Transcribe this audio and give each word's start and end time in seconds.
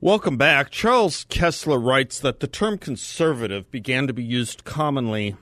Welcome 0.00 0.36
back. 0.36 0.70
Charles 0.70 1.24
Kesler 1.24 1.84
writes 1.84 2.20
that 2.20 2.38
the 2.38 2.46
term 2.46 2.78
conservative 2.78 3.68
began 3.72 4.06
to 4.06 4.12
be 4.12 4.22
used 4.22 4.62
commonly 4.62 5.34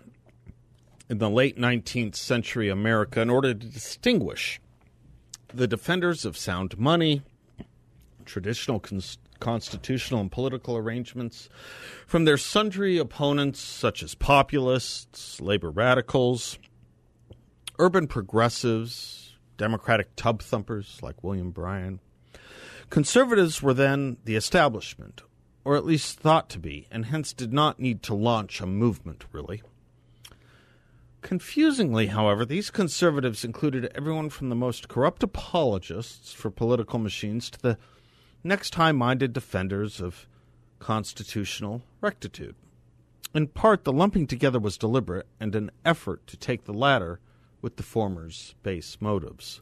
in 1.11 1.19
the 1.19 1.29
late 1.29 1.59
19th 1.59 2.17
century 2.17 2.71
America 2.71 3.21
in 3.21 3.29
order 3.29 3.53
to 3.53 3.67
distinguish 3.67 4.59
the 5.53 5.67
defenders 5.67 6.25
of 6.25 6.39
sound 6.39 6.79
money, 6.79 7.21
traditional 8.25 8.81
cons- 8.81 9.19
constitutional 9.41 10.23
and 10.23 10.33
political 10.33 10.75
arrangements, 10.75 11.51
from 12.07 12.25
their 12.25 12.39
sundry 12.39 12.97
opponents 12.97 13.61
such 13.61 14.03
as 14.03 14.15
populists, 14.15 15.39
labor 15.39 15.71
radicals, 15.71 16.59
urban 17.79 18.07
progressives, 18.07 19.37
democratic 19.59 20.17
tub 20.17 20.41
thumpers 20.41 20.99
like 21.03 21.23
William 21.23 21.51
Bryan. 21.51 22.01
Conservatives 22.91 23.63
were 23.63 23.75
then 23.75 24.17
the 24.25 24.37
establishment, 24.37 25.23
or 25.65 25.77
at 25.77 25.85
least 25.85 26.21
thought 26.21 26.49
to 26.51 26.59
be, 26.59 26.87
and 26.91 27.07
hence 27.07 27.33
did 27.33 27.53
not 27.53 27.81
need 27.81 28.03
to 28.05 28.15
launch 28.15 28.61
a 28.61 28.67
movement, 28.67 29.25
really. 29.33 29.63
Confusingly, 31.21 32.07
however, 32.07 32.45
these 32.45 32.71
conservatives 32.71 33.45
included 33.45 33.91
everyone 33.95 34.31
from 34.31 34.49
the 34.49 34.55
most 34.55 34.87
corrupt 34.87 35.25
apologists 35.25 36.33
for 36.33 36.51
political 36.51 37.01
machines 37.01 37.51
to 37.51 37.61
the 37.61 37.79
next 38.45 38.77
high 38.77 38.93
minded 38.93 39.33
defenders 39.33 40.01
of 40.01 40.29
constitutional 40.79 41.83
rectitude. 42.01 42.55
In 43.35 43.49
part, 43.49 43.83
the 43.83 43.93
lumping 43.93 44.29
together 44.29 44.61
was 44.61 44.79
deliberate 44.79 45.27
and 45.41 45.57
an 45.57 45.73
effort 45.85 46.27
to 46.29 46.37
take 46.37 46.65
the 46.65 46.73
latter 46.73 47.19
with 47.61 47.77
the 47.77 47.83
former's 47.83 48.55
base 48.63 48.99
motives. 49.01 49.61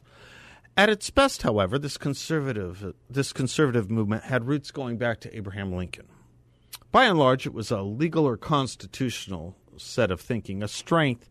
At 0.77 0.89
its 0.89 1.09
best, 1.09 1.43
however, 1.43 1.79
this 1.79 1.97
conservative 1.97 2.93
this 3.09 3.31
conservative 3.31 3.89
movement 3.89 4.25
had 4.25 4.45
roots 4.45 4.71
going 4.71 4.97
back 4.97 5.21
to 5.21 5.35
Abraham 5.35 5.71
Lincoln. 5.71 6.07
By 6.91 7.05
and 7.05 7.17
large, 7.17 7.45
it 7.45 7.53
was 7.53 7.71
a 7.71 7.81
legal 7.81 8.27
or 8.27 8.35
constitutional 8.35 9.55
set 9.77 10.11
of 10.11 10.19
thinking, 10.19 10.61
a 10.61 10.67
strength 10.67 11.29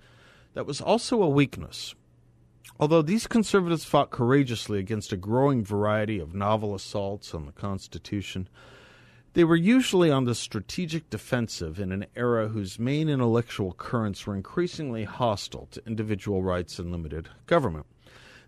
that 0.55 0.65
was 0.65 0.81
also 0.81 1.22
a 1.22 1.28
weakness. 1.28 1.95
Although 2.81 3.03
these 3.03 3.27
conservatives 3.27 3.84
fought 3.84 4.11
courageously 4.11 4.78
against 4.78 5.12
a 5.12 5.19
growing 5.19 5.62
variety 5.62 6.19
of 6.19 6.34
novel 6.34 6.75
assaults 6.75 7.34
on 7.34 7.45
the 7.45 7.53
Constitution, 7.53 8.48
they 9.34 9.45
were 9.45 9.56
usually 9.56 10.11
on 10.11 10.25
the 10.25 10.34
strategic 10.34 11.11
defensive 11.11 11.78
in 11.78 11.92
an 11.92 12.06
era 12.17 12.48
whose 12.48 12.78
main 12.78 13.11
intellectual 13.11 13.75
currents 13.75 14.27
were 14.27 14.34
increasingly 14.34 15.05
hostile 15.05 15.67
to 15.72 15.87
individual 15.87 16.42
rights 16.42 16.78
and 16.78 16.91
limited 16.91 17.28
government. 17.47 17.87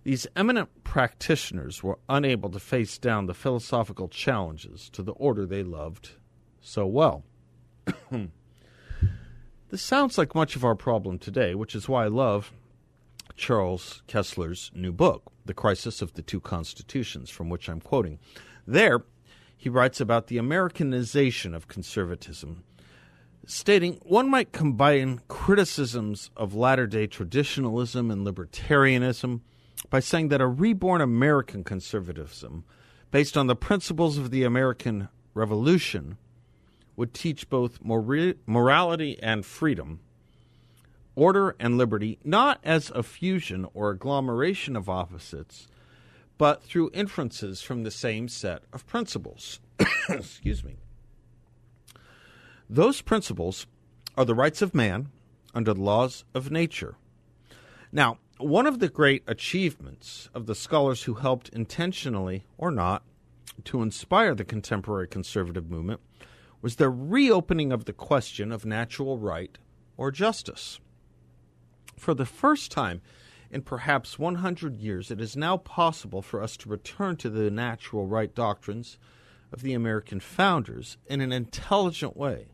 These 0.07 0.29
eminent 0.37 0.85
practitioners 0.85 1.83
were 1.83 1.99
unable 2.09 2.49
to 2.51 2.61
face 2.61 2.97
down 2.97 3.27
the 3.27 3.35
philosophical 3.35 4.07
challenges 4.07 4.89
to 4.91 5.03
the 5.03 5.11
order 5.15 5.45
they 5.45 5.65
loved 5.65 6.11
so 6.61 6.87
well. 6.87 7.25
this 8.13 9.83
sounds 9.83 10.17
like 10.17 10.33
much 10.33 10.55
of 10.55 10.65
our 10.65 10.77
problem 10.77 11.19
today, 11.19 11.57
which 11.57 11.75
is 11.75 11.89
why 11.89 12.05
I 12.05 12.07
love 12.07 12.53
Charles 13.35 14.05
Kesler's 14.07 14.71
new 14.77 14.93
book, 14.93 15.33
The 15.45 15.55
Crisis 15.55 16.01
of 16.01 16.13
the 16.13 16.23
Two 16.23 16.39
Constitutions, 16.39 17.29
from 17.29 17.49
which 17.49 17.69
I'm 17.69 17.81
quoting. 17.81 18.21
There, 18.65 19.03
he 19.57 19.69
writes 19.69 20.01
about 20.01 20.29
the 20.29 20.39
Americanization 20.39 21.53
of 21.53 21.67
conservatism, 21.67 22.63
stating 23.45 23.95
one 24.05 24.31
might 24.31 24.53
combine 24.53 25.23
criticisms 25.27 26.31
of 26.37 26.55
latter 26.55 26.87
day 26.87 27.09
traditionalism 27.09 28.13
and 28.13 28.25
libertarianism 28.25 29.41
by 29.91 30.01
saying 30.01 30.29
that 30.29 30.41
a 30.41 30.47
reborn 30.47 31.01
American 31.01 31.65
conservatism, 31.65 32.65
based 33.11 33.37
on 33.37 33.47
the 33.47 33.57
principles 33.57 34.19
of 34.19 34.31
the 34.31 34.43
American 34.43 35.09
Revolution, 35.35 36.17
would 36.97 37.13
teach 37.13 37.49
both 37.49 37.83
mor- 37.83 38.35
morality 38.47 39.19
and 39.23 39.45
freedom, 39.45 40.01
order 41.15 41.55
and 41.61 41.77
liberty, 41.77 42.19
not 42.25 42.59
as 42.65 42.91
a 42.95 43.03
fusion 43.03 43.67
or 43.75 43.91
agglomeration 43.91 44.77
of 44.77 44.89
opposites, 44.89 45.69
but 46.39 46.63
through 46.63 46.91
inferences 46.93 47.63
from 47.63 47.83
the 47.83 47.91
same 47.91 48.29
set 48.29 48.63
of 48.73 48.87
principles. 48.87 49.61
Excuse 50.09 50.65
me. 50.65 50.77
Those 52.69 53.01
principles 53.01 53.67
are 54.17 54.25
the 54.25 54.35
rights 54.35 54.63
of 54.63 54.75
man 54.75 55.09
under 55.55 55.73
the 55.73 55.81
laws 55.81 56.25
of 56.35 56.51
nature. 56.51 56.97
Now, 57.93 58.19
one 58.39 58.67
of 58.67 58.81
the 58.81 58.89
great 58.89 59.23
achievements 59.27 60.29
of 60.35 60.47
the 60.47 60.55
scholars 60.55 61.05
who 61.05 61.15
helped 61.15 61.49
intentionally 61.51 62.45
or 62.59 62.71
not 62.71 63.03
to 63.65 63.83
inspire 63.83 64.35
the 64.35 64.45
contemporary 64.45 65.09
conservative 65.09 65.71
movement 65.71 66.01
was 66.61 66.77
the 66.77 66.91
reopening 66.91 67.73
of 67.73 67.87
the 67.87 67.93
question 67.93 68.53
of 68.53 68.67
natural 68.67 69.19
right 69.19 69.57
or 69.97 70.11
justice. 70.11 70.81
For 71.97 72.13
the 72.13 72.27
first 72.27 72.71
time 72.71 73.01
in 73.51 73.63
perhaps 73.63 74.19
100 74.19 74.77
years, 74.77 75.11
it 75.11 75.21
is 75.21 75.37
now 75.37 75.57
possible 75.57 76.21
for 76.21 76.43
us 76.43 76.57
to 76.59 76.69
return 76.69 77.17
to 77.17 77.31
the 77.31 77.51
natural 77.51 78.07
right 78.07 78.35
doctrines 78.35 78.99
of 79.53 79.63
the 79.63 79.73
American 79.73 80.21
founders 80.21 80.99
in 81.07 81.21
an 81.21 81.33
intelligent 81.33 82.17
way 82.17 82.49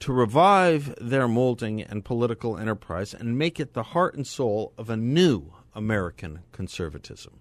to 0.00 0.12
revive 0.14 0.94
their 0.98 1.28
molding 1.28 1.82
and 1.82 2.04
political 2.04 2.56
enterprise 2.56 3.12
and 3.12 3.38
make 3.38 3.60
it 3.60 3.74
the 3.74 3.82
heart 3.82 4.14
and 4.14 4.26
soul 4.26 4.72
of 4.78 4.88
a 4.88 4.96
new 4.96 5.52
American 5.74 6.40
conservatism. 6.52 7.38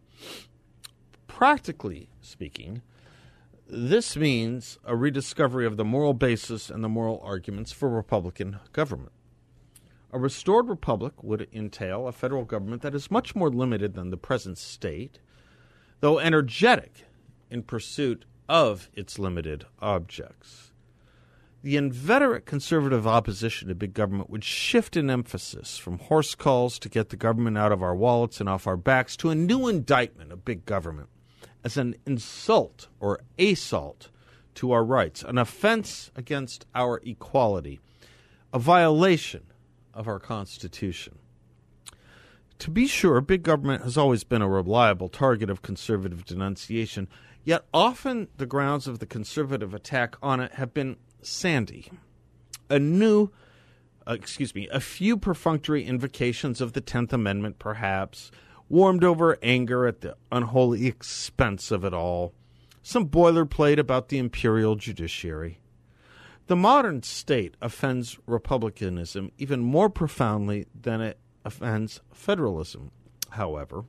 Practically 1.27 2.09
speaking, 2.21 2.81
this 3.65 4.17
means 4.17 4.77
a 4.83 4.95
rediscovery 4.95 5.65
of 5.65 5.77
the 5.77 5.85
moral 5.85 6.13
basis 6.13 6.69
and 6.69 6.83
the 6.83 6.89
moral 6.89 7.21
arguments 7.23 7.71
for 7.71 7.87
Republican 7.87 8.59
government. 8.73 9.13
A 10.11 10.19
restored 10.19 10.67
republic 10.67 11.23
would 11.23 11.47
entail 11.53 12.07
a 12.07 12.11
federal 12.11 12.43
government 12.43 12.81
that 12.81 12.95
is 12.95 13.11
much 13.11 13.35
more 13.35 13.49
limited 13.49 13.93
than 13.93 14.09
the 14.09 14.17
present 14.17 14.57
state, 14.57 15.19
though 16.01 16.19
energetic 16.19 17.05
in 17.49 17.63
pursuit 17.63 18.25
of 18.49 18.89
its 18.95 19.19
limited 19.19 19.65
objects 19.79 20.68
the 21.61 21.75
inveterate 21.75 22.45
conservative 22.45 23.05
opposition 23.05 23.67
to 23.67 23.75
big 23.75 23.93
government 23.93 24.29
would 24.29 24.43
shift 24.43 24.95
in 24.95 25.09
emphasis 25.09 25.77
from 25.77 25.99
hoarse 25.99 26.35
calls 26.35 26.79
to 26.79 26.89
get 26.89 27.09
the 27.09 27.17
government 27.17 27.57
out 27.57 27.71
of 27.71 27.83
our 27.83 27.95
wallets 27.95 28.39
and 28.39 28.47
off 28.47 28.65
our 28.65 28.77
backs 28.77 29.17
to 29.17 29.29
a 29.29 29.35
new 29.35 29.67
indictment 29.67 30.31
of 30.31 30.45
big 30.45 30.65
government 30.65 31.09
as 31.63 31.75
an 31.75 31.95
insult 32.05 32.87
or 32.99 33.19
assault 33.37 34.09
to 34.55 34.71
our 34.71 34.83
rights, 34.83 35.23
an 35.23 35.37
offense 35.37 36.11
against 36.15 36.65
our 36.73 37.01
equality, 37.03 37.79
a 38.53 38.59
violation 38.59 39.43
of 39.93 40.07
our 40.07 40.19
Constitution. 40.19 41.17
To 42.59 42.71
be 42.71 42.87
sure, 42.87 43.21
big 43.21 43.43
government 43.43 43.83
has 43.83 43.97
always 43.97 44.23
been 44.23 44.41
a 44.41 44.49
reliable 44.49 45.07
target 45.07 45.49
of 45.49 45.61
conservative 45.61 46.25
denunciation, 46.25 47.07
yet 47.43 47.65
often 47.73 48.27
the 48.37 48.45
grounds 48.45 48.87
of 48.87 48.99
the 48.99 49.05
conservative 49.05 49.73
attack 49.73 50.15
on 50.21 50.39
it 50.39 50.53
have 50.53 50.73
been 50.73 50.97
sandy. 51.21 51.91
A 52.69 52.79
new, 52.79 53.29
uh, 54.07 54.13
excuse 54.13 54.53
me, 54.53 54.67
a 54.69 54.79
few 54.79 55.17
perfunctory 55.17 55.83
invocations 55.83 56.61
of 56.61 56.73
the 56.73 56.81
Tenth 56.81 57.13
Amendment, 57.13 57.59
perhaps, 57.59 58.31
warmed 58.67 59.03
over 59.03 59.37
anger 59.41 59.87
at 59.87 60.01
the 60.01 60.15
unholy 60.31 60.85
expense 60.85 61.71
of 61.71 61.83
it 61.83 61.93
all, 61.93 62.33
some 62.83 63.09
boilerplate 63.09 63.79
about 63.79 64.09
the 64.09 64.17
imperial 64.17 64.75
judiciary. 64.75 65.59
The 66.47 66.55
modern 66.55 67.03
state 67.03 67.55
offends 67.61 68.17
republicanism 68.25 69.31
even 69.37 69.59
more 69.59 69.89
profoundly 69.89 70.65
than 70.79 71.01
it 71.01 71.19
offends 71.45 72.01
federalism, 72.11 72.91
however, 73.31 73.85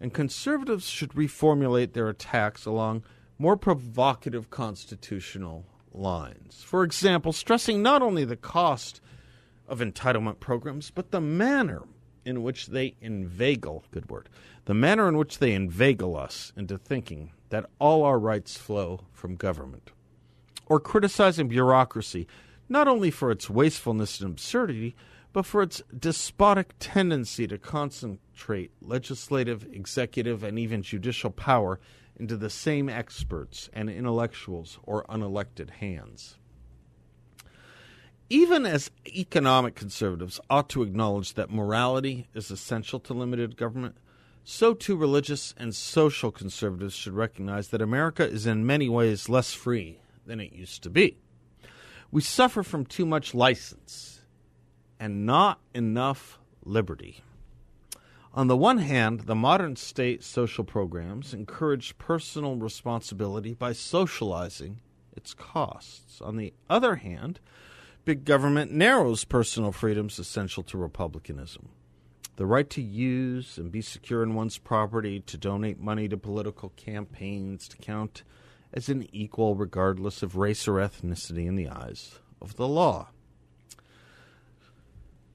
and 0.00 0.12
conservatives 0.12 0.88
should 0.88 1.10
reformulate 1.10 1.92
their 1.92 2.08
attacks 2.08 2.66
along 2.66 3.04
more 3.38 3.56
provocative 3.56 4.50
constitutional 4.50 5.64
lines. 5.92 6.62
For 6.64 6.84
example, 6.84 7.32
stressing 7.32 7.82
not 7.82 8.02
only 8.02 8.24
the 8.24 8.36
cost 8.36 9.00
of 9.68 9.80
entitlement 9.80 10.40
programs, 10.40 10.90
but 10.90 11.10
the 11.10 11.20
manner 11.20 11.82
in 12.24 12.42
which 12.42 12.66
they 12.66 12.96
inveigle, 13.00 13.84
good 13.90 14.10
word, 14.10 14.28
the 14.66 14.74
manner 14.74 15.08
in 15.08 15.16
which 15.16 15.38
they 15.38 15.52
inveigle 15.52 16.16
us 16.16 16.52
into 16.56 16.76
thinking 16.76 17.32
that 17.48 17.66
all 17.78 18.04
our 18.04 18.18
rights 18.18 18.56
flow 18.56 19.00
from 19.12 19.36
government, 19.36 19.90
or 20.66 20.78
criticizing 20.78 21.48
bureaucracy 21.48 22.26
not 22.68 22.86
only 22.86 23.10
for 23.10 23.30
its 23.32 23.50
wastefulness 23.50 24.20
and 24.20 24.30
absurdity, 24.30 24.94
but 25.32 25.44
for 25.44 25.62
its 25.62 25.82
despotic 25.96 26.72
tendency 26.78 27.46
to 27.46 27.58
concentrate 27.58 28.70
legislative, 28.80 29.66
executive, 29.72 30.42
and 30.44 30.58
even 30.58 30.82
judicial 30.82 31.30
power 31.30 31.80
into 32.20 32.36
the 32.36 32.50
same 32.50 32.88
experts 32.88 33.70
and 33.72 33.88
intellectuals 33.88 34.78
or 34.84 35.04
unelected 35.04 35.70
hands. 35.70 36.36
Even 38.28 38.64
as 38.64 38.92
economic 39.08 39.74
conservatives 39.74 40.38
ought 40.48 40.68
to 40.68 40.82
acknowledge 40.82 41.34
that 41.34 41.50
morality 41.50 42.28
is 42.32 42.50
essential 42.50 43.00
to 43.00 43.14
limited 43.14 43.56
government, 43.56 43.96
so 44.44 44.72
too 44.72 44.94
religious 44.96 45.52
and 45.56 45.74
social 45.74 46.30
conservatives 46.30 46.94
should 46.94 47.14
recognize 47.14 47.68
that 47.68 47.82
America 47.82 48.24
is 48.24 48.46
in 48.46 48.64
many 48.64 48.88
ways 48.88 49.28
less 49.28 49.52
free 49.52 50.00
than 50.26 50.38
it 50.38 50.52
used 50.52 50.82
to 50.84 50.90
be. 50.90 51.18
We 52.12 52.20
suffer 52.20 52.62
from 52.62 52.86
too 52.86 53.06
much 53.06 53.34
license 53.34 54.20
and 55.00 55.26
not 55.26 55.60
enough 55.74 56.38
liberty. 56.64 57.24
On 58.32 58.46
the 58.46 58.56
one 58.56 58.78
hand, 58.78 59.20
the 59.20 59.34
modern 59.34 59.74
state 59.74 60.22
social 60.22 60.62
programs 60.62 61.34
encourage 61.34 61.98
personal 61.98 62.54
responsibility 62.56 63.54
by 63.54 63.72
socializing 63.72 64.80
its 65.16 65.34
costs. 65.34 66.20
On 66.20 66.36
the 66.36 66.54
other 66.68 66.96
hand, 66.96 67.40
big 68.04 68.24
government 68.24 68.70
narrows 68.70 69.24
personal 69.24 69.72
freedoms 69.72 70.20
essential 70.20 70.62
to 70.64 70.78
republicanism. 70.78 71.70
The 72.36 72.46
right 72.46 72.70
to 72.70 72.80
use 72.80 73.58
and 73.58 73.72
be 73.72 73.82
secure 73.82 74.22
in 74.22 74.34
one's 74.34 74.58
property, 74.58 75.18
to 75.20 75.36
donate 75.36 75.80
money 75.80 76.08
to 76.08 76.16
political 76.16 76.68
campaigns, 76.70 77.66
to 77.66 77.76
count 77.78 78.22
as 78.72 78.88
an 78.88 79.08
equal 79.12 79.56
regardless 79.56 80.22
of 80.22 80.36
race 80.36 80.68
or 80.68 80.74
ethnicity 80.74 81.46
in 81.46 81.56
the 81.56 81.68
eyes 81.68 82.20
of 82.40 82.54
the 82.54 82.68
law. 82.68 83.08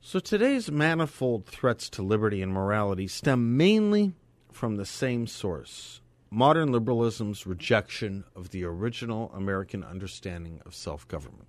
So 0.07 0.19
today's 0.19 0.69
manifold 0.69 1.48
threats 1.48 1.90
to 1.90 2.04
liberty 2.04 2.44
and 2.44 2.54
morality 2.54 3.07
stem 3.07 3.57
mainly 3.57 4.13
from 4.52 4.75
the 4.75 4.86
same 4.86 5.25
source 5.25 6.00
modern 6.30 6.72
liberalism's 6.72 7.48
rejection 7.48 8.24
of 8.36 8.52
the 8.52 8.66
original 8.66 9.31
American 9.34 9.84
understanding 9.84 10.62
of 10.63 10.75
self 10.75 11.07
government. 11.07 11.48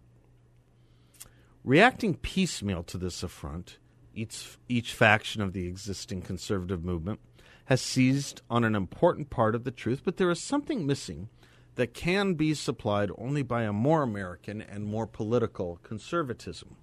Reacting 1.65 2.15
piecemeal 2.15 2.83
to 2.85 2.97
this 2.97 3.23
affront, 3.23 3.77
each, 4.15 4.57
each 4.71 4.95
faction 4.95 5.43
of 5.43 5.53
the 5.53 5.67
existing 5.67 6.23
conservative 6.23 6.83
movement 6.83 7.21
has 7.67 7.83
seized 7.83 8.41
on 8.49 8.65
an 8.65 8.75
important 8.75 9.29
part 9.29 9.55
of 9.55 9.65
the 9.65 9.71
truth, 9.71 10.01
but 10.03 10.17
there 10.17 10.31
is 10.31 10.41
something 10.41 10.87
missing 10.87 11.29
that 11.75 11.93
can 11.93 12.33
be 12.33 12.55
supplied 12.55 13.11
only 13.19 13.43
by 13.43 13.65
a 13.65 13.73
more 13.75 14.03
American 14.03 14.63
and 14.63 14.87
more 14.87 15.07
political 15.07 15.79
conservatism. 15.83 16.77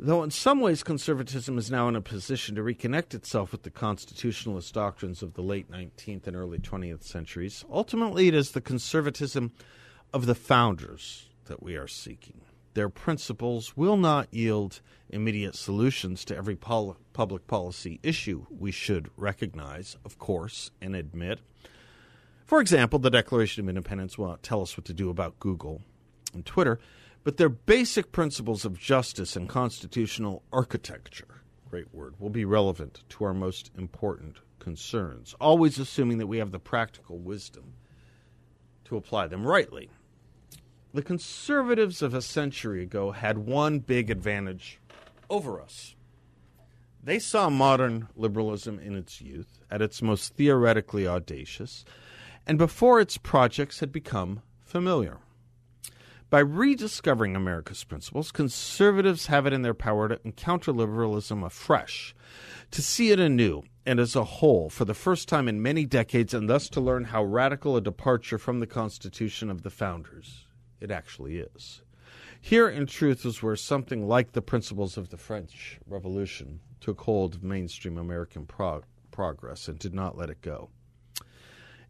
Though 0.00 0.22
in 0.22 0.30
some 0.30 0.60
ways 0.60 0.84
conservatism 0.84 1.58
is 1.58 1.72
now 1.72 1.88
in 1.88 1.96
a 1.96 2.00
position 2.00 2.54
to 2.54 2.62
reconnect 2.62 3.14
itself 3.14 3.50
with 3.50 3.64
the 3.64 3.70
constitutionalist 3.70 4.72
doctrines 4.72 5.24
of 5.24 5.34
the 5.34 5.42
late 5.42 5.68
19th 5.68 6.28
and 6.28 6.36
early 6.36 6.58
20th 6.58 7.02
centuries, 7.02 7.64
ultimately 7.68 8.28
it 8.28 8.34
is 8.34 8.52
the 8.52 8.60
conservatism 8.60 9.50
of 10.12 10.26
the 10.26 10.36
founders 10.36 11.28
that 11.46 11.64
we 11.64 11.74
are 11.74 11.88
seeking. 11.88 12.42
Their 12.74 12.88
principles 12.88 13.76
will 13.76 13.96
not 13.96 14.32
yield 14.32 14.80
immediate 15.08 15.56
solutions 15.56 16.24
to 16.26 16.36
every 16.36 16.54
pol- 16.54 16.96
public 17.12 17.48
policy 17.48 17.98
issue 18.04 18.46
we 18.56 18.70
should 18.70 19.10
recognize, 19.16 19.96
of 20.04 20.16
course, 20.16 20.70
and 20.80 20.94
admit. 20.94 21.40
For 22.46 22.60
example, 22.60 23.00
the 23.00 23.10
Declaration 23.10 23.64
of 23.64 23.68
Independence 23.68 24.16
will 24.16 24.28
not 24.28 24.44
tell 24.44 24.62
us 24.62 24.76
what 24.76 24.84
to 24.84 24.94
do 24.94 25.10
about 25.10 25.40
Google 25.40 25.82
and 26.32 26.46
Twitter, 26.46 26.78
but 27.24 27.36
their 27.36 27.48
basic 27.48 28.12
principles 28.12 28.64
of 28.64 28.78
justice 28.78 29.36
and 29.36 29.48
constitutional 29.48 30.42
architecture, 30.52 31.42
great 31.68 31.92
word, 31.92 32.14
will 32.18 32.30
be 32.30 32.44
relevant 32.44 33.02
to 33.10 33.24
our 33.24 33.34
most 33.34 33.70
important 33.76 34.38
concerns, 34.58 35.34
always 35.40 35.78
assuming 35.78 36.18
that 36.18 36.26
we 36.26 36.38
have 36.38 36.52
the 36.52 36.58
practical 36.58 37.18
wisdom 37.18 37.74
to 38.84 38.96
apply 38.96 39.26
them 39.26 39.46
rightly. 39.46 39.90
The 40.94 41.02
conservatives 41.02 42.00
of 42.00 42.14
a 42.14 42.22
century 42.22 42.82
ago 42.82 43.12
had 43.12 43.38
one 43.38 43.80
big 43.80 44.10
advantage 44.10 44.80
over 45.28 45.60
us. 45.60 45.94
They 47.02 47.18
saw 47.18 47.50
modern 47.50 48.08
liberalism 48.16 48.78
in 48.78 48.96
its 48.96 49.20
youth, 49.20 49.60
at 49.70 49.82
its 49.82 50.02
most 50.02 50.34
theoretically 50.34 51.06
audacious, 51.06 51.84
and 52.46 52.58
before 52.58 53.00
its 53.00 53.18
projects 53.18 53.80
had 53.80 53.92
become 53.92 54.42
familiar. 54.64 55.18
By 56.30 56.40
rediscovering 56.40 57.34
America's 57.34 57.84
principles, 57.84 58.30
conservatives 58.30 59.26
have 59.26 59.46
it 59.46 59.54
in 59.54 59.62
their 59.62 59.72
power 59.72 60.08
to 60.08 60.20
encounter 60.24 60.72
liberalism 60.72 61.42
afresh, 61.42 62.14
to 62.70 62.82
see 62.82 63.10
it 63.10 63.18
anew 63.18 63.62
and 63.86 63.98
as 63.98 64.14
a 64.14 64.24
whole 64.24 64.68
for 64.68 64.84
the 64.84 64.92
first 64.92 65.26
time 65.26 65.48
in 65.48 65.62
many 65.62 65.86
decades, 65.86 66.34
and 66.34 66.46
thus 66.50 66.68
to 66.68 66.82
learn 66.82 67.04
how 67.04 67.24
radical 67.24 67.76
a 67.76 67.80
departure 67.80 68.36
from 68.36 68.60
the 68.60 68.66
Constitution 68.66 69.48
of 69.48 69.62
the 69.62 69.70
Founders 69.70 70.44
it 70.80 70.90
actually 70.90 71.38
is. 71.38 71.80
Here, 72.38 72.68
in 72.68 72.84
truth, 72.84 73.24
is 73.24 73.42
where 73.42 73.56
something 73.56 74.06
like 74.06 74.32
the 74.32 74.42
principles 74.42 74.98
of 74.98 75.08
the 75.08 75.16
French 75.16 75.78
Revolution 75.86 76.60
took 76.78 77.00
hold 77.00 77.36
of 77.36 77.42
mainstream 77.42 77.96
American 77.96 78.44
prog- 78.44 78.84
progress 79.10 79.66
and 79.66 79.78
did 79.78 79.94
not 79.94 80.18
let 80.18 80.28
it 80.28 80.42
go. 80.42 80.68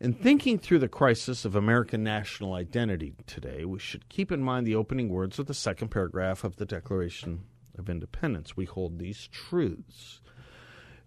In 0.01 0.13
thinking 0.13 0.61
through 0.61 0.79
the 0.79 0.87
crisis 0.87 1.45
of 1.45 1.57
American 1.57 2.05
national 2.05 2.55
identity 2.55 3.15
today, 3.27 3.65
we 3.65 3.81
should 3.81 4.09
keep 4.09 4.31
in 4.31 4.41
mind 4.41 4.65
the 4.65 4.77
opening 4.77 5.09
words 5.09 5.41
of 5.41 5.47
the 5.47 5.55
second 5.55 5.89
paragraph 5.89 6.45
of 6.45 6.55
the 6.55 6.65
Declaration 6.65 7.41
of 7.77 7.91
Independence. 7.91 8.57
We 8.57 8.65
hold 8.65 8.99
these 9.01 9.27
truths. 9.33 10.21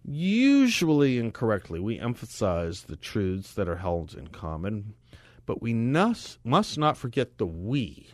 Usually 0.04 1.18
incorrectly, 1.18 1.80
we 1.80 1.98
emphasize 1.98 2.82
the 2.82 2.96
truths 2.96 3.54
that 3.54 3.66
are 3.66 3.76
held 3.76 4.14
in 4.14 4.26
common, 4.26 4.92
but 5.46 5.62
we 5.62 5.72
must, 5.72 6.44
must 6.44 6.76
not 6.76 6.98
forget 6.98 7.38
the 7.38 7.46
we, 7.46 8.10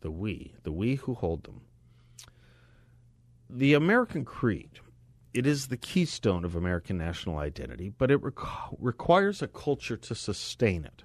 the 0.00 0.12
we, 0.12 0.54
the 0.62 0.72
we 0.72 0.94
who 0.94 1.14
hold 1.14 1.42
them. 1.42 1.62
The 3.50 3.74
American 3.74 4.24
Creed 4.24 4.78
it 5.34 5.46
is 5.46 5.66
the 5.66 5.76
keystone 5.76 6.44
of 6.44 6.54
American 6.54 6.96
national 6.96 7.38
identity, 7.38 7.88
but 7.90 8.10
it 8.10 8.22
requ- 8.22 8.76
requires 8.78 9.42
a 9.42 9.48
culture 9.48 9.96
to 9.96 10.14
sustain 10.14 10.84
it. 10.84 11.02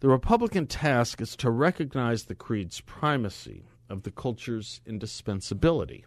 The 0.00 0.08
Republican 0.08 0.66
task 0.66 1.20
is 1.20 1.36
to 1.36 1.50
recognize 1.50 2.24
the 2.24 2.34
creed's 2.34 2.80
primacy 2.80 3.66
of 3.90 4.02
the 4.02 4.10
culture's 4.10 4.80
indispensability, 4.86 6.06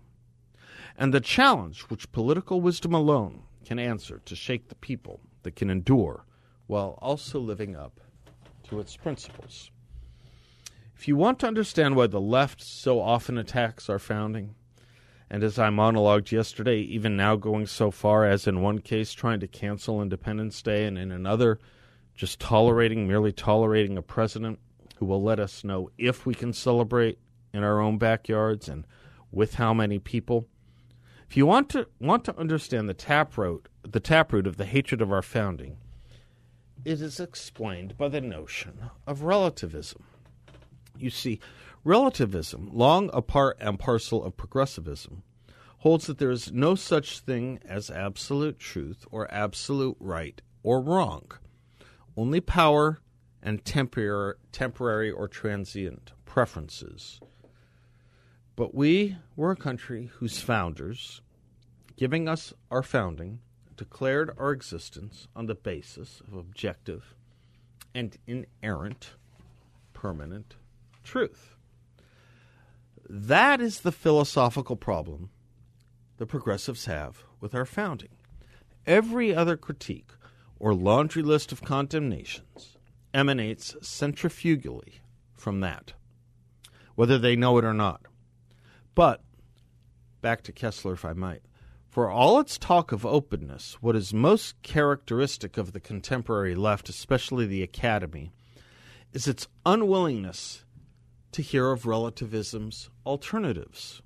and 0.97 1.13
the 1.13 1.21
challenge 1.21 1.81
which 1.83 2.11
political 2.11 2.61
wisdom 2.61 2.93
alone 2.93 3.43
can 3.63 3.77
answer 3.77 4.21
to 4.25 4.35
shake 4.35 4.69
the 4.69 4.75
people 4.75 5.21
that 5.43 5.55
can 5.55 5.69
endure 5.69 6.25
while 6.65 6.97
also 7.01 7.39
living 7.39 7.75
up 7.75 7.99
to 8.63 8.79
its 8.79 8.97
principles. 8.97 9.69
If 10.95 11.07
you 11.07 11.15
want 11.15 11.39
to 11.39 11.47
understand 11.47 11.95
why 11.95 12.07
the 12.07 12.19
left 12.19 12.61
so 12.61 12.99
often 12.99 13.37
attacks 13.37 13.89
our 13.89 13.99
founding, 13.99 14.55
and 15.29 15.43
as 15.43 15.59
I 15.59 15.69
monologued 15.69 16.31
yesterday, 16.31 16.79
even 16.79 17.15
now 17.15 17.35
going 17.35 17.67
so 17.67 17.91
far 17.91 18.25
as 18.25 18.47
in 18.47 18.61
one 18.61 18.79
case 18.79 19.13
trying 19.13 19.39
to 19.41 19.47
cancel 19.47 20.01
Independence 20.01 20.61
Day, 20.61 20.85
and 20.85 20.97
in 20.97 21.11
another 21.11 21.59
just 22.15 22.39
tolerating, 22.39 23.07
merely 23.07 23.31
tolerating 23.31 23.97
a 23.97 24.01
president 24.01 24.59
who 24.97 25.05
will 25.05 25.21
let 25.21 25.39
us 25.39 25.63
know 25.63 25.89
if 25.97 26.25
we 26.25 26.33
can 26.33 26.51
celebrate 26.51 27.19
in 27.53 27.63
our 27.63 27.79
own 27.79 27.97
backyards 27.97 28.67
and 28.67 28.85
with 29.31 29.55
how 29.55 29.73
many 29.73 29.99
people. 29.99 30.47
If 31.29 31.37
you 31.37 31.45
want 31.45 31.69
to 31.69 31.87
want 31.99 32.25
to 32.25 32.37
understand 32.37 32.89
the 32.89 32.93
taproot, 32.95 33.67
the 33.83 33.99
taproot 33.99 34.47
of 34.47 34.57
the 34.57 34.65
hatred 34.65 34.99
of 34.99 35.11
our 35.11 35.21
founding, 35.21 35.77
it 36.83 37.01
is 37.01 37.19
explained 37.19 37.97
by 37.97 38.09
the 38.09 38.21
notion 38.21 38.89
of 39.05 39.21
relativism. 39.21 40.03
You 40.97 41.11
see, 41.11 41.39
Relativism, 41.83 42.69
long 42.73 43.09
a 43.13 43.21
part 43.21 43.57
and 43.61 43.79
parcel 43.79 44.23
of 44.23 44.35
progressivism, 44.35 45.23
holds 45.79 46.07
that 46.07 46.17
there 46.17 46.31
is 46.31 46.51
no 46.51 46.75
such 46.75 47.19
thing 47.19 47.59
as 47.65 47.89
absolute 47.89 48.59
truth 48.59 49.05
or 49.11 49.33
absolute 49.33 49.95
right 49.99 50.41
or 50.61 50.81
wrong, 50.81 51.31
only 52.17 52.41
power 52.41 52.99
and 53.41 53.63
tempor- 53.63 54.33
temporary 54.51 55.09
or 55.09 55.27
transient 55.29 56.11
preferences. 56.25 57.21
But 58.57 58.75
we 58.75 59.15
were 59.37 59.51
a 59.51 59.55
country 59.55 60.11
whose 60.15 60.41
founders, 60.41 61.21
giving 61.95 62.27
us 62.27 62.53
our 62.69 62.83
founding, 62.83 63.39
declared 63.77 64.31
our 64.37 64.51
existence 64.51 65.29
on 65.33 65.45
the 65.45 65.55
basis 65.55 66.21
of 66.27 66.33
objective 66.33 67.15
and 67.95 68.17
inerrant 68.27 69.11
permanent 69.93 70.55
truth. 71.05 71.55
That 73.11 73.59
is 73.59 73.81
the 73.81 73.91
philosophical 73.91 74.75
problem 74.75 75.31
the 76.17 76.27
progressives 76.27 76.85
have 76.85 77.23
with 77.39 77.55
our 77.55 77.65
founding. 77.65 78.09
Every 78.85 79.33
other 79.33 79.57
critique 79.57 80.11
or 80.59 80.75
laundry 80.75 81.23
list 81.23 81.51
of 81.51 81.63
condemnations 81.63 82.77
emanates 83.11 83.75
centrifugally 83.81 84.99
from 85.35 85.61
that, 85.61 85.93
whether 86.93 87.17
they 87.17 87.35
know 87.35 87.57
it 87.57 87.65
or 87.65 87.73
not. 87.73 88.01
But, 88.93 89.23
back 90.21 90.43
to 90.43 90.51
Kesler, 90.51 90.93
if 90.93 91.03
I 91.03 91.13
might, 91.13 91.41
for 91.87 92.11
all 92.11 92.39
its 92.39 92.59
talk 92.59 92.91
of 92.91 93.07
openness, 93.07 93.77
what 93.81 93.95
is 93.95 94.13
most 94.13 94.61
characteristic 94.61 95.57
of 95.57 95.71
the 95.71 95.79
contemporary 95.79 96.53
left, 96.53 96.89
especially 96.89 97.47
the 97.47 97.63
academy, 97.63 98.31
is 99.13 99.27
its 99.27 99.47
unwillingness 99.65 100.63
to 101.31 101.41
hear 101.41 101.71
of 101.71 101.83
relativism's 101.83 102.89
alternatives. 103.05 104.01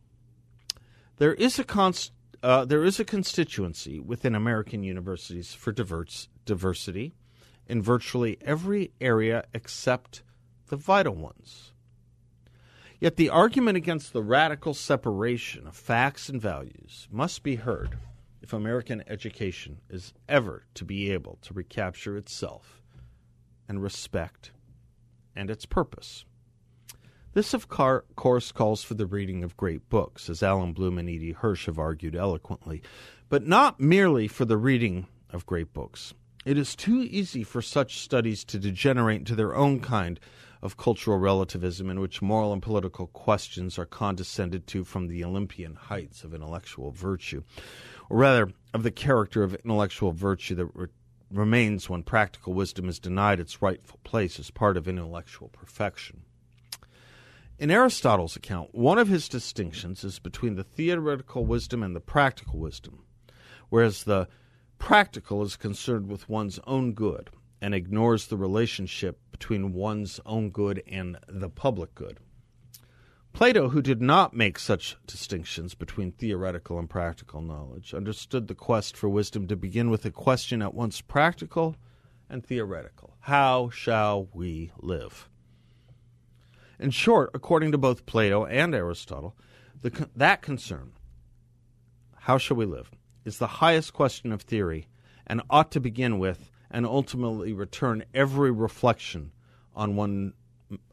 There 1.17 1.33
is 1.33 1.59
a 1.59 1.63
const- 1.63 2.11
uh, 2.41 2.65
there 2.65 2.83
is 2.83 2.99
a 2.99 3.05
constituency 3.05 3.99
within 3.99 4.35
American 4.35 4.83
universities 4.83 5.53
for 5.53 5.71
diverse, 5.71 6.27
diversity 6.45 7.15
in 7.67 7.81
virtually 7.81 8.37
every 8.41 8.91
area 8.99 9.45
except 9.53 10.23
the 10.67 10.75
vital 10.75 11.15
ones. 11.15 11.71
Yet 12.99 13.15
the 13.15 13.29
argument 13.29 13.77
against 13.77 14.13
the 14.13 14.23
radical 14.23 14.73
separation 14.73 15.67
of 15.67 15.75
facts 15.75 16.29
and 16.29 16.41
values 16.41 17.07
must 17.11 17.43
be 17.43 17.55
heard 17.55 17.97
if 18.41 18.53
American 18.53 19.03
education 19.07 19.79
is 19.89 20.13
ever 20.27 20.65
to 20.73 20.83
be 20.85 21.11
able 21.11 21.37
to 21.43 21.53
recapture 21.53 22.17
itself 22.17 22.81
and 23.67 23.81
respect 23.81 24.51
and 25.35 25.49
its 25.49 25.65
purpose. 25.65 26.25
This, 27.33 27.55
of 27.55 27.67
course, 27.67 28.51
calls 28.51 28.83
for 28.83 28.93
the 28.93 29.07
reading 29.07 29.43
of 29.43 29.57
great 29.57 29.89
books, 29.89 30.29
as 30.29 30.43
Allan 30.43 30.73
Bloom 30.73 30.99
and 30.99 31.09
E.D. 31.09 31.31
Hirsch 31.31 31.65
have 31.65 31.79
argued 31.79 32.15
eloquently, 32.15 32.83
but 33.27 33.47
not 33.47 33.79
merely 33.79 34.27
for 34.27 34.45
the 34.45 34.57
reading 34.57 35.07
of 35.31 35.47
great 35.47 35.73
books. 35.73 36.13
It 36.45 36.59
is 36.59 36.75
too 36.75 37.01
easy 37.01 37.43
for 37.43 37.61
such 37.61 38.01
studies 38.01 38.43
to 38.45 38.59
degenerate 38.59 39.19
into 39.19 39.33
their 39.33 39.55
own 39.55 39.79
kind 39.79 40.19
of 40.61 40.77
cultural 40.77 41.17
relativism 41.17 41.89
in 41.89 41.99
which 41.99 42.21
moral 42.21 42.53
and 42.53 42.61
political 42.61 43.07
questions 43.07 43.79
are 43.79 43.85
condescended 43.87 44.67
to 44.67 44.83
from 44.83 45.07
the 45.07 45.23
Olympian 45.23 45.73
heights 45.73 46.23
of 46.23 46.35
intellectual 46.35 46.91
virtue, 46.91 47.41
or 48.11 48.17
rather, 48.17 48.51
of 48.75 48.83
the 48.83 48.91
character 48.91 49.41
of 49.41 49.55
intellectual 49.55 50.11
virtue 50.11 50.53
that 50.53 50.67
re- 50.75 50.87
remains 51.31 51.89
when 51.89 52.03
practical 52.03 52.53
wisdom 52.53 52.87
is 52.87 52.99
denied 52.99 53.39
its 53.39 53.59
rightful 53.59 53.99
place 54.03 54.37
as 54.37 54.51
part 54.51 54.77
of 54.77 54.87
intellectual 54.87 55.47
perfection. 55.47 56.21
In 57.59 57.69
Aristotle's 57.69 58.35
account, 58.35 58.73
one 58.73 58.97
of 58.97 59.07
his 59.07 59.29
distinctions 59.29 60.03
is 60.03 60.17
between 60.17 60.55
the 60.55 60.63
theoretical 60.63 61.45
wisdom 61.45 61.83
and 61.83 61.95
the 61.95 62.01
practical 62.01 62.59
wisdom, 62.59 63.05
whereas 63.69 64.03
the 64.03 64.27
practical 64.79 65.43
is 65.43 65.55
concerned 65.55 66.07
with 66.07 66.27
one's 66.27 66.59
own 66.65 66.93
good 66.93 67.29
and 67.61 67.75
ignores 67.75 68.27
the 68.27 68.37
relationship 68.37 69.19
between 69.31 69.71
one's 69.71 70.19
own 70.25 70.49
good 70.49 70.83
and 70.87 71.17
the 71.29 71.49
public 71.49 71.93
good. 71.93 72.19
Plato, 73.33 73.69
who 73.69 73.81
did 73.81 74.01
not 74.01 74.35
make 74.35 74.59
such 74.59 74.97
distinctions 75.07 75.73
between 75.73 76.11
theoretical 76.11 76.77
and 76.77 76.89
practical 76.89 77.41
knowledge, 77.41 77.93
understood 77.93 78.47
the 78.47 78.55
quest 78.55 78.97
for 78.97 79.09
wisdom 79.09 79.47
to 79.47 79.55
begin 79.55 79.89
with 79.89 80.05
a 80.05 80.11
question 80.11 80.61
at 80.61 80.73
once 80.73 81.01
practical 81.01 81.75
and 82.29 82.45
theoretical 82.45 83.15
How 83.21 83.69
shall 83.69 84.27
we 84.33 84.71
live? 84.77 85.29
In 86.83 86.91
short, 86.91 87.31
according 87.33 87.71
to 87.71 87.77
both 87.77 88.05
Plato 88.05 88.43
and 88.45 88.75
Aristotle, 88.75 89.37
the, 89.81 90.09
that 90.17 90.41
concern, 90.41 90.91
how 92.13 92.37
shall 92.37 92.57
we 92.57 92.65
live, 92.65 92.91
is 93.23 93.37
the 93.37 93.47
highest 93.47 93.93
question 93.93 94.33
of 94.33 94.41
theory 94.41 94.89
and 95.25 95.41
ought 95.49 95.71
to 95.71 95.79
begin 95.79 96.19
with 96.19 96.51
and 96.69 96.85
ultimately 96.85 97.53
return 97.53 98.03
every 98.13 98.51
reflection 98.51 99.31
on 99.73 99.95
one 99.95 100.33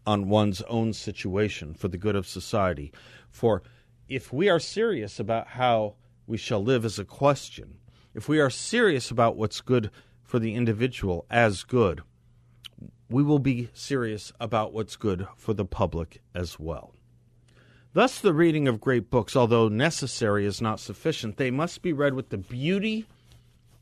on 0.06 0.28
one's 0.28 0.62
own 0.62 0.92
situation 0.92 1.74
for 1.74 1.88
the 1.88 1.98
good 1.98 2.14
of 2.14 2.28
society. 2.28 2.92
For 3.28 3.60
if 4.08 4.32
we 4.32 4.48
are 4.48 4.60
serious 4.60 5.18
about 5.18 5.48
how 5.48 5.96
we 6.24 6.36
shall 6.36 6.62
live 6.62 6.84
as 6.84 7.00
a 7.00 7.04
question, 7.04 7.78
if 8.14 8.28
we 8.28 8.38
are 8.38 8.48
serious 8.48 9.10
about 9.10 9.36
what's 9.36 9.60
good 9.60 9.90
for 10.22 10.38
the 10.38 10.54
individual 10.54 11.26
as 11.28 11.64
good, 11.64 12.02
we 13.10 13.22
will 13.24 13.40
be 13.40 13.68
serious 13.74 14.32
about 14.40 14.72
what's 14.72 14.96
good 14.96 15.26
for 15.36 15.52
the 15.52 15.64
public 15.64 16.22
as 16.34 16.58
well. 16.58 16.94
Thus, 17.92 18.20
the 18.20 18.32
reading 18.32 18.68
of 18.68 18.80
great 18.80 19.10
books, 19.10 19.34
although 19.34 19.68
necessary, 19.68 20.46
is 20.46 20.62
not 20.62 20.78
sufficient. 20.78 21.36
They 21.36 21.50
must 21.50 21.82
be 21.82 21.92
read 21.92 22.14
with 22.14 22.28
the 22.28 22.38
beauty 22.38 23.06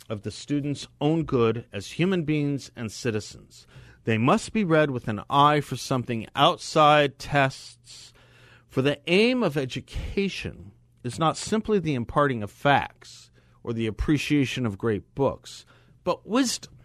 of 0.09 0.23
the 0.23 0.31
student's 0.31 0.89
own 0.99 1.25
good 1.25 1.67
as 1.75 1.93
human 1.93 2.23
beings 2.23 2.71
and 2.75 2.91
citizens. 2.91 3.67
They 4.05 4.17
must 4.17 4.55
be 4.55 4.65
read 4.65 4.91
with 4.91 5.09
an 5.09 5.21
eye 5.29 5.61
for 5.61 5.77
something 5.77 6.27
outside 6.35 7.19
tests, 7.19 8.15
for 8.67 8.81
the 8.81 8.99
aim 9.07 9.43
of 9.43 9.59
education 9.59 10.73
is 11.05 11.19
not 11.19 11.37
simply 11.37 11.79
the 11.79 11.95
imparting 11.95 12.43
of 12.43 12.51
facts 12.51 13.31
or 13.63 13.75
the 13.75 13.87
appreciation 13.87 14.65
of 14.65 14.79
great 14.79 15.15
books, 15.15 15.67
but 16.03 16.27
wisdom 16.27 16.78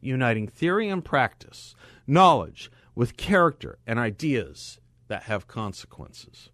uniting 0.00 0.48
theory 0.48 0.88
and 0.88 1.04
practice, 1.04 1.74
knowledge 2.06 2.70
with 2.94 3.16
character 3.16 3.78
and 3.86 3.98
ideas 3.98 4.80
that 5.08 5.24
have 5.24 5.46
consequences. 5.46 6.50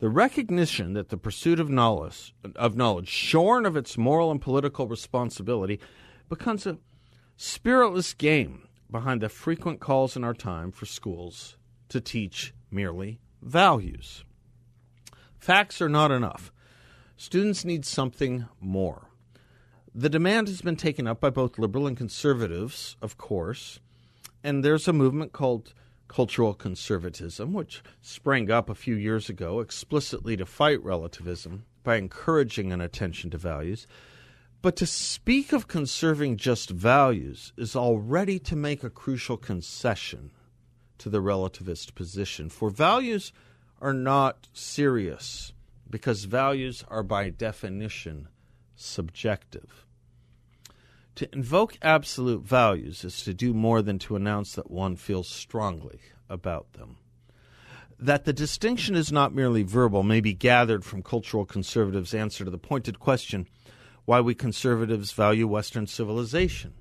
The 0.00 0.08
recognition 0.08 0.94
that 0.94 1.10
the 1.10 1.16
pursuit 1.16 1.60
of 1.60 1.70
knowledge, 1.70 2.34
of 2.56 2.76
knowledge, 2.76 3.08
shorn 3.08 3.64
of 3.64 3.76
its 3.76 3.96
moral 3.96 4.30
and 4.30 4.40
political 4.40 4.88
responsibility, 4.88 5.78
becomes 6.28 6.66
a 6.66 6.78
spiritless 7.36 8.12
game 8.12 8.66
behind 8.90 9.20
the 9.20 9.28
frequent 9.28 9.80
calls 9.80 10.16
in 10.16 10.24
our 10.24 10.34
time 10.34 10.72
for 10.72 10.86
schools 10.86 11.56
to 11.88 12.00
teach 12.00 12.52
merely 12.70 13.20
values. 13.40 14.24
Facts 15.38 15.80
are 15.80 15.88
not 15.88 16.10
enough. 16.10 16.52
Students 17.16 17.64
need 17.64 17.84
something 17.84 18.46
more. 18.60 19.08
The 19.94 20.08
demand 20.08 20.48
has 20.48 20.62
been 20.62 20.76
taken 20.76 21.06
up 21.06 21.20
by 21.20 21.28
both 21.28 21.58
liberal 21.58 21.86
and 21.86 21.94
conservatives, 21.94 22.96
of 23.02 23.18
course, 23.18 23.78
and 24.42 24.64
there's 24.64 24.88
a 24.88 24.92
movement 24.92 25.32
called 25.32 25.74
cultural 26.08 26.54
conservatism, 26.54 27.52
which 27.52 27.82
sprang 28.00 28.50
up 28.50 28.70
a 28.70 28.74
few 28.74 28.94
years 28.94 29.28
ago 29.28 29.60
explicitly 29.60 30.34
to 30.38 30.46
fight 30.46 30.82
relativism 30.82 31.66
by 31.84 31.96
encouraging 31.96 32.72
an 32.72 32.80
attention 32.80 33.28
to 33.30 33.36
values. 33.36 33.86
But 34.62 34.76
to 34.76 34.86
speak 34.86 35.52
of 35.52 35.68
conserving 35.68 36.38
just 36.38 36.70
values 36.70 37.52
is 37.58 37.76
already 37.76 38.38
to 38.40 38.56
make 38.56 38.82
a 38.82 38.90
crucial 38.90 39.36
concession 39.36 40.30
to 40.98 41.10
the 41.10 41.20
relativist 41.20 41.94
position, 41.94 42.48
for 42.48 42.70
values 42.70 43.30
are 43.78 43.92
not 43.92 44.48
serious 44.54 45.52
because 45.90 46.24
values 46.24 46.82
are 46.88 47.02
by 47.02 47.28
definition 47.28 48.28
subjective. 48.74 49.86
To 51.16 51.28
invoke 51.32 51.76
absolute 51.82 52.42
values 52.42 53.04
is 53.04 53.22
to 53.22 53.34
do 53.34 53.52
more 53.52 53.82
than 53.82 53.98
to 54.00 54.16
announce 54.16 54.54
that 54.54 54.70
one 54.70 54.96
feels 54.96 55.28
strongly 55.28 56.00
about 56.28 56.72
them. 56.72 56.96
That 57.98 58.24
the 58.24 58.32
distinction 58.32 58.96
is 58.96 59.12
not 59.12 59.34
merely 59.34 59.62
verbal 59.62 60.02
may 60.02 60.20
be 60.20 60.32
gathered 60.32 60.84
from 60.84 61.02
cultural 61.02 61.44
conservatives' 61.44 62.14
answer 62.14 62.44
to 62.44 62.50
the 62.50 62.58
pointed 62.58 62.98
question 62.98 63.46
why 64.04 64.20
we 64.20 64.34
conservatives 64.34 65.12
value 65.12 65.46
Western 65.46 65.86
civilization. 65.86 66.74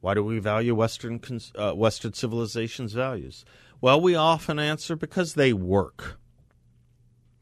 Why 0.00 0.14
do 0.14 0.22
we 0.22 0.38
value 0.38 0.74
Western, 0.74 1.20
uh, 1.56 1.72
Western 1.72 2.12
civilization's 2.12 2.92
values? 2.92 3.44
Well, 3.80 4.00
we 4.00 4.14
often 4.14 4.58
answer 4.58 4.96
because 4.96 5.34
they 5.34 5.52
work. 5.52 6.18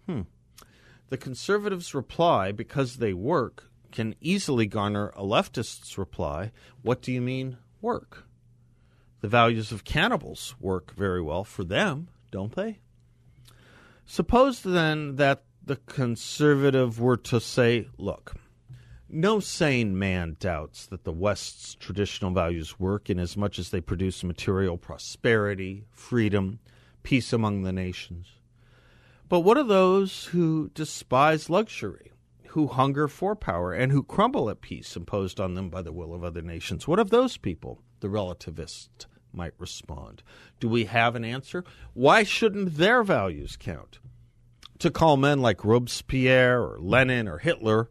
Hmm. 0.07 0.23
The 1.11 1.17
conservatives 1.17 1.95
reply 1.95 2.53
because 2.53 2.97
they 2.97 3.13
work 3.13 3.71
can 3.93 4.15
easily 4.21 4.67
garner 4.67 5.13
a 5.15 5.25
leftist's 5.25 5.97
reply 5.97 6.51
What 6.83 7.01
do 7.01 7.13
you 7.13 7.21
mean, 7.21 7.59
work? 7.81 8.27
The 9.21 9.29
values 9.29 9.73
of 9.73 9.85
cannibals 9.85 10.55
work 10.61 10.95
very 10.95 11.23
well 11.23 11.45
for 11.45 11.65
them, 11.65 12.09
don't 12.31 12.55
they? 12.55 12.81
Suppose 14.05 14.61
then 14.63 15.17
that 15.17 15.45
the 15.65 15.77
conservative 15.77 17.01
were 17.01 17.17
to 17.17 17.41
say, 17.41 17.89
Look, 17.97 18.35
no 19.09 19.41
sane 19.41 19.99
man 19.99 20.37
doubts 20.41 20.87
that 20.87 21.05
the 21.05 21.13
West's 21.13 21.75
traditional 21.75 22.33
values 22.33 22.81
work 22.81 23.09
inasmuch 23.09 23.59
as 23.59 23.71
they 23.71 23.81
produce 23.81 24.25
material 24.25 24.77
prosperity, 24.77 25.85
freedom, 25.93 26.59
peace 27.03 27.33
among 27.33 27.63
the 27.63 27.73
nations. 27.73 28.27
But 29.29 29.41
what 29.41 29.57
of 29.57 29.69
those 29.69 30.27
who 30.27 30.71
despise 30.75 31.49
luxury, 31.49 32.13
who 32.49 32.67
hunger 32.67 33.09
for 33.09 33.35
power, 33.35 33.73
and 33.73 33.91
who 33.91 34.03
crumble 34.03 34.51
at 34.51 34.61
peace 34.61 34.97
imposed 34.97 35.41
on 35.41 35.55
them 35.55 35.71
by 35.71 35.83
the 35.83 35.93
will 35.93 36.15
of 36.15 36.23
other 36.23 36.43
nations? 36.43 36.87
What 36.87 36.99
of 36.99 37.11
those 37.11 37.37
people? 37.39 37.81
The 38.01 38.09
relativist 38.09 39.07
might 39.33 39.55
respond. 39.59 40.23
Do 40.61 40.69
we 40.69 40.85
have 40.85 41.17
an 41.17 41.25
answer? 41.25 41.65
Why 41.95 42.23
shouldn't 42.23 42.77
their 42.77 43.03
values 43.03 43.57
count? 43.57 43.99
To 44.81 44.91
call 44.91 45.17
men 45.17 45.41
like 45.41 45.65
Robespierre 45.65 46.63
or 46.63 46.79
Lenin 46.79 47.27
or 47.27 47.39
Hitler 47.39 47.89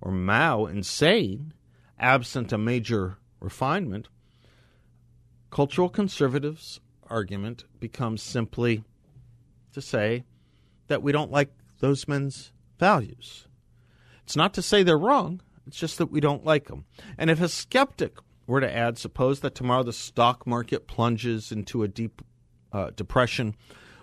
or 0.00 0.12
Mao 0.12 0.66
insane 0.66 1.54
absent 1.98 2.52
a 2.52 2.58
major 2.58 3.18
refinement, 3.40 4.08
cultural 5.50 5.88
conservatives' 5.88 6.80
argument 7.08 7.64
becomes 7.80 8.22
simply 8.22 8.84
to 9.72 9.80
say 9.80 10.24
that 10.94 11.02
we 11.02 11.10
don't 11.10 11.32
like 11.32 11.50
those 11.80 12.06
men's 12.06 12.52
values. 12.78 13.48
It's 14.22 14.36
not 14.36 14.54
to 14.54 14.62
say 14.62 14.84
they're 14.84 14.96
wrong, 14.96 15.40
it's 15.66 15.76
just 15.76 15.98
that 15.98 16.12
we 16.12 16.20
don't 16.20 16.44
like 16.44 16.68
them. 16.68 16.84
And 17.18 17.30
if 17.30 17.40
a 17.40 17.48
skeptic 17.48 18.16
were 18.46 18.60
to 18.60 18.72
add, 18.72 18.96
suppose 18.96 19.40
that 19.40 19.56
tomorrow 19.56 19.82
the 19.82 19.92
stock 19.92 20.46
market 20.46 20.86
plunges 20.86 21.50
into 21.50 21.82
a 21.82 21.88
deep 21.88 22.22
uh, 22.72 22.90
depression, 22.94 23.56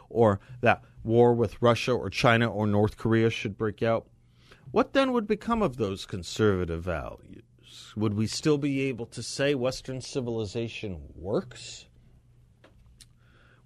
or 0.10 0.42
that 0.60 0.84
war 1.02 1.34
with 1.34 1.62
Russia 1.62 1.94
or 1.94 2.10
China 2.10 2.52
or 2.52 2.68
North 2.68 2.98
Korea 2.98 3.30
should 3.30 3.58
break 3.58 3.82
out, 3.82 4.08
what 4.72 4.92
then 4.92 5.14
would 5.14 5.28
become 5.28 5.62
of 5.62 5.78
those 5.78 6.06
conservative 6.06 6.84
values? 6.84 7.44
Would 7.96 8.16
we 8.16 8.28
still 8.28 8.58
be 8.58 8.82
able 8.82 9.06
to 9.06 9.24
say 9.24 9.56
Western 9.56 10.02
civilization 10.02 11.00
works? 11.16 11.86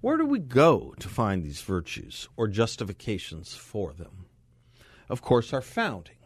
Where 0.05 0.17
do 0.17 0.25
we 0.27 0.37
go 0.37 0.93
to 0.99 1.09
find 1.09 1.43
these 1.43 1.61
virtues 1.61 2.29
or 2.37 2.47
justifications 2.47 3.55
for 3.55 3.91
them? 3.91 4.27
Of 5.09 5.23
course, 5.23 5.51
our 5.51 5.63
founding. 5.63 6.17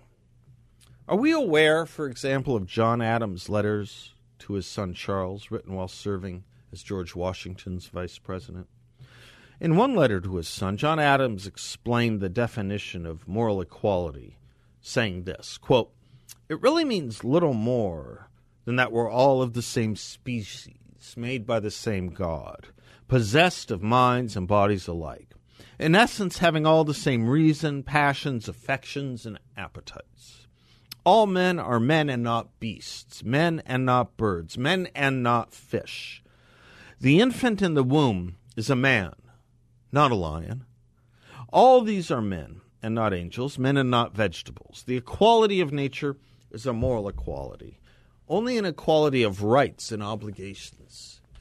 Are 1.07 1.15
we 1.15 1.31
aware, 1.31 1.85
for 1.85 2.05
example, 2.05 2.57
of 2.57 2.65
John 2.65 3.01
Adams' 3.01 3.47
letters 3.47 4.11
to 4.39 4.55
his 4.55 4.67
son 4.67 4.93
Charles, 4.93 5.49
written 5.49 5.75
while 5.75 5.87
serving 5.87 6.43
as 6.73 6.83
George 6.83 7.15
Washington's 7.15 7.87
vice 7.87 8.17
president? 8.17 8.67
In 9.61 9.77
one 9.77 9.95
letter 9.95 10.19
to 10.19 10.35
his 10.35 10.49
son, 10.49 10.75
John 10.75 10.99
Adams 10.99 11.47
explained 11.47 12.19
the 12.19 12.27
definition 12.27 13.05
of 13.05 13.29
moral 13.29 13.61
equality, 13.61 14.39
saying 14.81 15.23
this 15.23 15.57
quote, 15.57 15.93
It 16.49 16.61
really 16.61 16.83
means 16.83 17.23
little 17.23 17.53
more 17.53 18.27
than 18.65 18.75
that 18.75 18.91
we're 18.91 19.09
all 19.09 19.41
of 19.41 19.53
the 19.53 19.61
same 19.61 19.95
species, 19.95 20.75
made 21.15 21.47
by 21.47 21.61
the 21.61 21.71
same 21.71 22.09
God, 22.09 22.67
possessed 23.09 23.71
of 23.71 23.83
minds 23.83 24.37
and 24.37 24.47
bodies 24.47 24.87
alike. 24.87 25.33
In 25.77 25.95
essence, 25.95 26.37
having 26.37 26.65
all 26.65 26.85
the 26.85 26.93
same 26.93 27.27
reason, 27.27 27.83
passions, 27.83 28.47
affections, 28.47 29.25
and 29.25 29.39
appetites. 29.57 30.47
All 31.03 31.25
men 31.25 31.59
are 31.59 31.79
men 31.79 32.09
and 32.09 32.23
not 32.23 32.59
beasts, 32.59 33.23
men 33.23 33.61
and 33.65 33.85
not 33.85 34.15
birds, 34.15 34.57
men 34.57 34.87
and 34.93 35.23
not 35.23 35.53
fish. 35.53 36.23
The 37.01 37.19
infant 37.19 37.61
in 37.61 37.73
the 37.73 37.83
womb 37.83 38.35
is 38.55 38.69
a 38.69 38.75
man, 38.75 39.13
not 39.91 40.11
a 40.11 40.15
lion. 40.15 40.65
All 41.51 41.81
these 41.81 42.11
are 42.11 42.21
men 42.21 42.61
and 42.83 42.93
not 42.93 43.13
angels, 43.13 43.57
men 43.57 43.77
and 43.77 43.89
not 43.89 44.15
vegetables. 44.15 44.83
The 44.85 44.97
equality 44.97 45.61
of 45.61 45.73
nature 45.73 46.17
is 46.51 46.65
a 46.65 46.73
moral 46.73 47.07
equality. 47.07 47.79
Only 48.27 48.57
an 48.57 48.65
equality 48.65 49.23
of 49.23 49.41
rights 49.41 49.91
and 49.91 50.03
obligations 50.03 50.78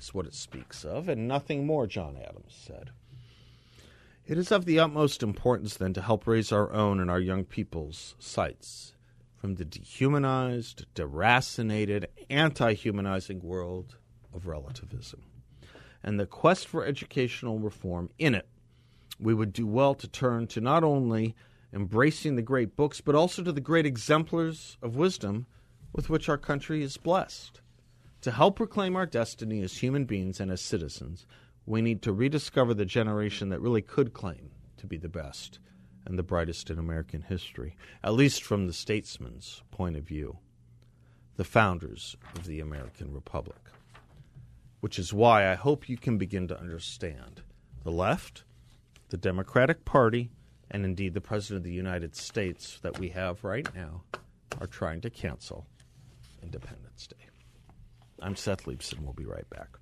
is 0.09 0.15
what 0.15 0.27
it 0.27 0.35
speaks 0.35 0.85
of, 0.85 1.07
and 1.09 1.29
nothing 1.29 1.67
more, 1.67 1.87
John 1.87 2.17
Adams 2.17 2.55
said. 2.67 2.91
It 4.27 4.39
is 4.39 4.51
of 4.51 4.65
the 4.65 4.79
utmost 4.79 5.23
importance, 5.23 5.77
then, 5.77 5.93
to 5.95 6.03
help 6.03 6.27
raise 6.27 6.51
our 6.51 6.73
own 6.73 6.99
and 6.99 7.11
our 7.11 7.21
young 7.21 7.45
people's 7.45 8.15
sights 8.19 8.95
from 9.37 9.57
the 9.57 9.65
dehumanized, 9.65 10.87
deracinated, 10.95 12.07
anti 12.31 12.73
humanizing 12.73 13.41
world 13.43 13.97
of 14.35 14.47
relativism. 14.47 15.23
And 16.03 16.19
the 16.19 16.27
quest 16.27 16.67
for 16.67 16.87
educational 16.87 17.59
reform 17.59 18.09
in 18.19 18.35
it, 18.35 18.49
we 19.21 19.35
would 19.35 19.53
do 19.53 19.67
well 19.67 19.95
to 19.95 20.09
turn 20.09 20.47
to 20.49 20.61
not 20.61 20.85
only 20.85 21.35
embracing 21.73 22.37
the 22.37 22.43
great 22.43 22.77
books, 22.77 23.03
but 23.03 23.15
also 23.15 23.43
to 23.43 23.53
the 23.53 23.61
great 23.61 23.85
exemplars 23.85 24.79
of 24.81 24.97
wisdom 24.97 25.47
with 25.93 26.09
which 26.09 26.29
our 26.31 26.39
country 26.39 26.83
is 26.83 26.97
blessed. 26.97 27.61
To 28.23 28.33
help 28.33 28.59
reclaim 28.59 28.97
our 28.97 29.07
destiny 29.07 29.63
as 29.63 29.77
human 29.77 30.05
beings 30.05 30.41
and 30.41 30.51
as 30.51 30.61
citizens, 30.61 31.25
we 31.67 31.83
need 31.83 32.03
to 32.03 32.13
rediscover 32.13 32.75
the 32.75 32.85
generation 32.85 33.51
that 33.51 33.61
really 33.61 33.83
could 33.83 34.13
claim 34.13 34.51
to 34.79 34.87
be 34.87 34.97
the 34.97 35.09
best 35.09 35.61
and 36.05 36.19
the 36.19 36.25
brightest 36.25 36.71
in 36.71 36.79
American 36.79 37.23
history, 37.23 37.77
at 38.03 38.15
least 38.15 38.43
from 38.43 38.67
the 38.67 38.73
statesman's 38.73 39.63
point 39.71 39.97
of 39.97 40.03
view, 40.03 40.39
the 41.37 41.45
founders 41.45 42.17
of 42.35 42.47
the 42.47 42.59
American 42.59 43.13
Republic. 43.13 43.61
Which 44.81 44.99
is 44.99 45.13
why 45.13 45.51
I 45.51 45.55
hope 45.55 45.89
you 45.89 45.97
can 45.97 46.19
begin 46.19 46.49
to 46.49 46.59
understand 46.59 47.43
the 47.85 47.93
left, 47.93 48.45
the 49.11 49.17
Democratic 49.17 49.85
Party, 49.85 50.31
and 50.71 50.85
indeed 50.85 51.15
the 51.15 51.21
President 51.21 51.59
of 51.59 51.65
the 51.65 51.73
United 51.73 52.17
States 52.17 52.79
that 52.83 52.99
we 52.99 53.11
have 53.11 53.45
right 53.45 53.69
now 53.75 54.03
are 54.61 54.67
trying 54.67 55.01
to 55.03 55.11
cancel 55.11 55.67
Independence 56.43 57.07
Day. 57.07 57.28
I'm 58.21 58.37
Seth 58.37 58.65
Leibsohn. 58.65 59.01
We'll 59.01 59.13
be 59.13 59.25
right 59.25 59.49
back. 59.51 59.79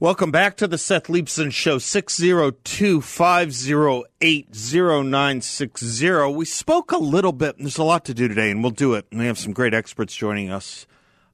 Welcome 0.00 0.30
back 0.30 0.56
to 0.58 0.66
the 0.66 0.76
Seth 0.76 1.04
Leibsohn 1.04 1.50
Show, 1.50 1.78
602 1.78 3.00
508 3.00 4.48
0960. 4.50 6.32
We 6.34 6.44
spoke 6.44 6.92
a 6.92 6.98
little 6.98 7.32
bit, 7.32 7.56
there's 7.58 7.78
a 7.78 7.84
lot 7.84 8.04
to 8.06 8.12
do 8.12 8.28
today, 8.28 8.50
and 8.50 8.62
we'll 8.62 8.72
do 8.72 8.94
it. 8.94 9.06
And 9.10 9.20
we 9.20 9.26
have 9.26 9.38
some 9.38 9.52
great 9.54 9.72
experts 9.72 10.14
joining 10.14 10.50
us, 10.50 10.86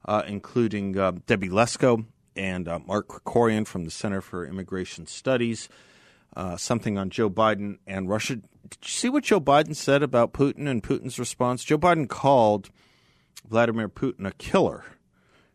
uh, 0.04 0.22
including 0.26 0.96
uh, 0.96 1.12
Debbie 1.26 1.48
Lesko 1.48 2.04
and 2.36 2.68
uh, 2.68 2.78
Mark 2.86 3.08
Krikorian 3.08 3.66
from 3.66 3.86
the 3.86 3.90
Center 3.90 4.20
for 4.20 4.46
Immigration 4.46 5.06
Studies. 5.06 5.68
Uh, 6.36 6.56
something 6.56 6.96
on 6.96 7.10
Joe 7.10 7.28
Biden 7.28 7.78
and 7.88 8.08
Russia. 8.08 8.38
Did 8.70 8.84
you 8.84 8.90
see 8.90 9.08
what 9.08 9.24
Joe 9.24 9.40
Biden 9.40 9.74
said 9.74 10.02
about 10.02 10.32
Putin 10.32 10.68
and 10.68 10.82
Putin's 10.82 11.18
response? 11.18 11.64
Joe 11.64 11.78
Biden 11.78 12.08
called 12.08 12.70
Vladimir 13.48 13.88
Putin 13.88 14.26
a 14.26 14.32
killer. 14.32 14.84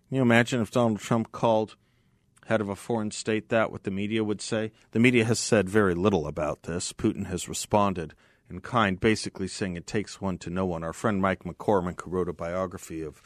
Can 0.09 0.17
you 0.17 0.21
imagine 0.21 0.61
if 0.61 0.71
Donald 0.71 0.99
Trump 0.99 1.31
called 1.31 1.75
head 2.45 2.61
of 2.61 2.69
a 2.69 2.75
foreign 2.75 3.11
state 3.11 3.49
that, 3.49 3.71
what 3.71 3.83
the 3.83 3.91
media 3.91 4.23
would 4.23 4.41
say. 4.41 4.71
The 4.91 4.99
media 4.99 5.25
has 5.25 5.39
said 5.39 5.67
very 5.67 5.93
little 5.93 6.27
about 6.27 6.63
this. 6.63 6.93
Putin 6.93 7.25
has 7.27 7.49
responded 7.49 8.13
in 8.49 8.61
kind, 8.61 8.99
basically 8.99 9.47
saying 9.47 9.75
it 9.75 9.87
takes 9.87 10.21
one 10.21 10.37
to 10.39 10.49
know 10.49 10.65
one. 10.65 10.83
Our 10.83 10.93
friend 10.93 11.21
Mike 11.21 11.43
McCormick, 11.43 12.01
who 12.01 12.11
wrote 12.11 12.29
a 12.29 12.33
biography 12.33 13.01
of 13.01 13.21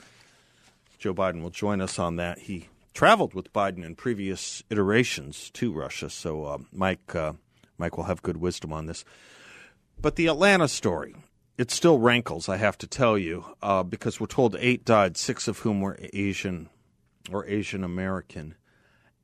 Joe 0.98 1.14
Biden, 1.14 1.42
will 1.42 1.50
join 1.50 1.82
us 1.82 2.00
on 2.00 2.16
that. 2.16 2.40
He 2.40 2.70
traveled 2.94 3.34
with 3.34 3.54
Biden 3.54 3.84
in 3.84 3.96
previous 3.96 4.64
iterations 4.70 5.50
to 5.52 5.74
Russia, 5.74 6.10
so 6.10 6.46
uh, 6.46 6.58
Mike, 6.72 7.14
uh, 7.14 7.34
Mike 7.78 7.98
will 7.98 8.06
have 8.06 8.22
good 8.22 8.38
wisdom 8.38 8.72
on 8.72 8.86
this. 8.86 9.04
But 10.02 10.16
the 10.16 10.28
Atlanta 10.28 10.70
story, 10.70 11.14
it 11.58 11.72
still 11.72 12.00
rankles, 12.00 12.48
I 12.48 12.56
have 12.56 12.78
to 12.78 12.88
tell 12.88 13.18
you, 13.18 13.44
uh, 13.62 13.84
because 13.84 14.18
we're 14.18 14.28
told 14.28 14.56
eight 14.58 14.86
died, 14.86 15.18
six 15.18 15.50
of 15.50 15.60
whom 15.60 15.82
were 15.82 16.00
Asian 16.14 16.70
or 17.30 17.46
Asian 17.46 17.84
American. 17.84 18.56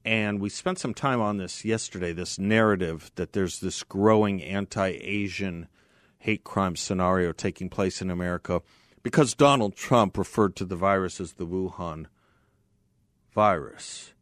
And 0.03 0.41
we 0.41 0.49
spent 0.49 0.77
some 0.77 0.93
time 0.93 1.21
on 1.21 1.37
this 1.37 1.63
yesterday 1.63 2.11
this 2.11 2.37
narrative 2.37 3.09
that 3.15 3.31
there's 3.31 3.61
this 3.61 3.83
growing 3.83 4.43
anti 4.43 4.99
Asian 5.01 5.69
hate 6.19 6.43
crime 6.43 6.75
scenario 6.75 7.31
taking 7.31 7.69
place 7.69 8.01
in 8.01 8.11
America 8.11 8.61
because 9.01 9.33
Donald 9.33 9.75
Trump 9.75 10.17
referred 10.17 10.57
to 10.57 10.65
the 10.65 10.75
virus 10.75 11.21
as 11.21 11.33
the 11.33 11.47
Wuhan 11.47 12.07
virus. 13.33 14.14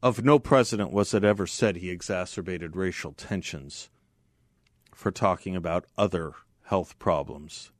Of 0.00 0.24
no 0.24 0.38
president 0.38 0.92
was 0.92 1.12
it 1.12 1.24
ever 1.24 1.46
said 1.46 1.76
he 1.76 1.90
exacerbated 1.90 2.76
racial 2.76 3.12
tensions 3.12 3.90
for 4.94 5.10
talking 5.10 5.56
about 5.56 5.86
other 5.96 6.34
health 6.66 6.96
problems 7.00 7.72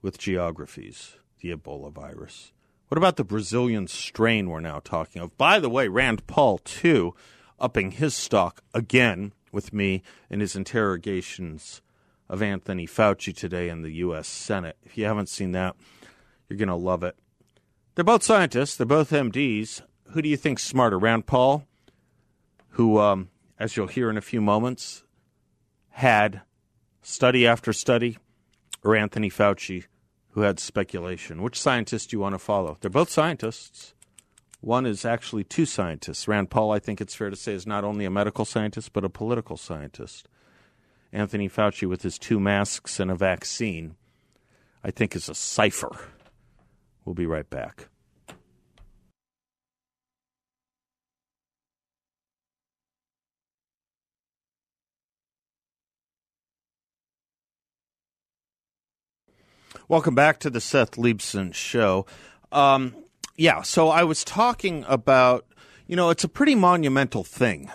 with 0.00 0.16
geographies, 0.16 1.16
the 1.40 1.54
Ebola 1.54 1.92
virus. 1.92 2.52
What 2.88 2.96
about 2.96 3.16
the 3.16 3.24
Brazilian 3.24 3.88
strain 3.88 4.48
we're 4.48 4.60
now 4.60 4.80
talking 4.82 5.20
of? 5.20 5.36
By 5.36 5.58
the 5.58 5.68
way, 5.68 5.86
Rand 5.86 6.26
Paul, 6.26 6.58
too, 6.58 7.14
upping 7.58 7.90
his 7.92 8.14
stock 8.14 8.62
again 8.72 9.34
with 9.52 9.74
me 9.74 10.02
in 10.30 10.40
his 10.40 10.56
interrogations 10.56 11.82
of 12.26 12.40
Anthony 12.40 12.86
Fauci 12.86 13.36
today 13.36 13.68
in 13.68 13.82
the 13.82 13.92
U.S. 13.96 14.26
Senate. 14.26 14.78
If 14.82 14.96
you 14.96 15.04
haven't 15.04 15.28
seen 15.28 15.52
that, 15.52 15.76
you're 16.48 16.56
going 16.56 16.68
to 16.68 16.74
love 16.74 17.02
it. 17.02 17.16
They're 17.94 18.04
both 18.04 18.22
scientists, 18.22 18.76
they're 18.76 18.86
both 18.86 19.10
MDs. 19.10 19.82
Who 20.12 20.22
do 20.22 20.28
you 20.28 20.36
think's 20.36 20.64
smarter, 20.64 20.98
Rand 20.98 21.26
Paul, 21.26 21.66
who, 22.70 22.98
um, 22.98 23.28
as 23.58 23.76
you'll 23.76 23.86
hear 23.86 24.10
in 24.10 24.16
a 24.16 24.22
few 24.22 24.40
moments, 24.40 25.04
had 25.90 26.42
study 27.02 27.46
after 27.46 27.72
study, 27.72 28.18
or 28.82 28.96
Anthony 28.96 29.30
Fauci, 29.30 29.84
who 30.30 30.42
had 30.42 30.58
speculation. 30.58 31.42
Which 31.42 31.60
scientist 31.60 32.10
do 32.10 32.16
you 32.16 32.20
want 32.20 32.34
to 32.34 32.38
follow? 32.38 32.76
They're 32.80 32.90
both 32.90 33.10
scientists. 33.10 33.94
One 34.60 34.86
is 34.86 35.04
actually 35.04 35.44
two 35.44 35.66
scientists. 35.66 36.26
Rand 36.26 36.50
Paul, 36.50 36.72
I 36.72 36.78
think 36.78 37.00
it's 37.00 37.14
fair 37.14 37.30
to 37.30 37.36
say, 37.36 37.52
is 37.52 37.66
not 37.66 37.84
only 37.84 38.04
a 38.04 38.10
medical 38.10 38.44
scientist, 38.44 38.92
but 38.92 39.04
a 39.04 39.08
political 39.08 39.56
scientist. 39.56 40.28
Anthony 41.12 41.48
Fauci, 41.48 41.88
with 41.88 42.02
his 42.02 42.18
two 42.18 42.38
masks 42.38 43.00
and 43.00 43.10
a 43.10 43.14
vaccine, 43.14 43.96
I 44.84 44.90
think 44.90 45.14
is 45.14 45.28
a 45.28 45.34
cipher. 45.34 45.90
We'll 47.04 47.14
be 47.14 47.26
right 47.26 47.48
back. 47.48 47.89
Welcome 59.90 60.14
back 60.14 60.38
to 60.38 60.50
the 60.50 60.60
Seth 60.60 60.92
Leibsohn 60.92 61.52
Show. 61.52 62.06
Um, 62.52 62.94
yeah, 63.36 63.62
so 63.62 63.88
I 63.88 64.04
was 64.04 64.22
talking 64.22 64.84
about, 64.86 65.44
you 65.88 65.96
know, 65.96 66.10
it's 66.10 66.22
a 66.22 66.28
pretty 66.28 66.54
monumental 66.54 67.24
thing. 67.24 67.68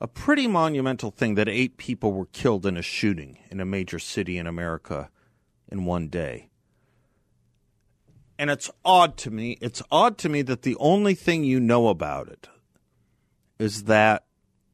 A 0.00 0.08
pretty 0.08 0.46
monumental 0.46 1.10
thing 1.10 1.34
that 1.34 1.46
eight 1.46 1.76
people 1.76 2.14
were 2.14 2.24
killed 2.32 2.64
in 2.64 2.78
a 2.78 2.82
shooting 2.82 3.36
in 3.50 3.60
a 3.60 3.66
major 3.66 3.98
city 3.98 4.38
in 4.38 4.46
America 4.46 5.10
in 5.70 5.84
one 5.84 6.08
day. 6.08 6.48
And 8.38 8.48
it's 8.48 8.70
odd 8.82 9.18
to 9.18 9.30
me. 9.30 9.58
It's 9.60 9.82
odd 9.90 10.16
to 10.16 10.30
me 10.30 10.40
that 10.40 10.62
the 10.62 10.76
only 10.76 11.14
thing 11.14 11.44
you 11.44 11.60
know 11.60 11.88
about 11.88 12.28
it 12.28 12.48
is 13.58 13.84
that 13.84 14.24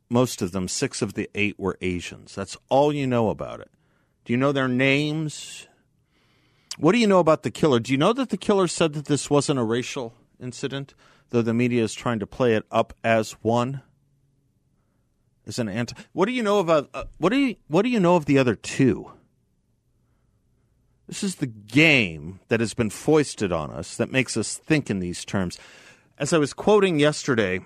most 0.09 0.42
of 0.42 0.53
them, 0.53 0.68
six 0.68 1.03
of 1.03 1.14
the 1.14 1.29
eight, 1.35 1.59
were 1.59 1.77
Asians. 1.81 2.37
That's 2.37 2.57
all 2.68 2.92
you 2.92 3.05
know 3.05 3.31
about 3.31 3.59
it. 3.59 3.72
Do 4.24 4.33
you 4.33 4.37
know 4.37 4.53
their 4.53 4.68
names? 4.68 5.66
What 6.78 6.92
do 6.92 6.98
you 6.98 7.06
know 7.06 7.20
about 7.20 7.42
the 7.42 7.50
killer? 7.50 7.78
Do 7.78 7.92
you 7.92 7.98
know 7.98 8.12
that 8.12 8.30
the 8.30 8.37
killer 8.37 8.66
said 8.66 8.94
that 8.94 9.06
this 9.06 9.30
wasn't 9.30 9.60
a 9.60 9.64
racial 9.64 10.14
incident, 10.40 10.94
though 11.30 11.42
the 11.42 11.54
media 11.54 11.82
is 11.84 11.94
trying 11.94 12.18
to 12.18 12.26
play 12.26 12.54
it 12.54 12.64
up 12.70 12.94
as 13.04 13.32
one? 13.42 13.82
Is 15.46 15.58
an 15.58 15.68
anti. 15.68 15.94
What 16.12 16.24
do 16.24 16.32
you 16.32 16.42
know 16.42 16.58
about? 16.58 16.88
Uh, 16.94 17.04
what 17.18 17.28
do 17.28 17.37
you 17.37 17.56
What 17.68 17.82
do 17.82 17.90
you 17.90 18.00
know 18.00 18.16
of 18.16 18.24
the 18.24 18.38
other 18.38 18.54
two? 18.54 19.12
This 21.06 21.22
is 21.22 21.37
the 21.37 21.46
game 21.46 22.40
that 22.48 22.60
has 22.60 22.72
been 22.72 22.88
foisted 22.88 23.52
on 23.52 23.70
us 23.70 23.96
that 23.98 24.10
makes 24.10 24.38
us 24.38 24.56
think 24.56 24.88
in 24.88 25.00
these 25.00 25.22
terms. 25.22 25.58
As 26.16 26.32
I 26.32 26.38
was 26.38 26.54
quoting 26.54 26.98
yesterday, 26.98 27.60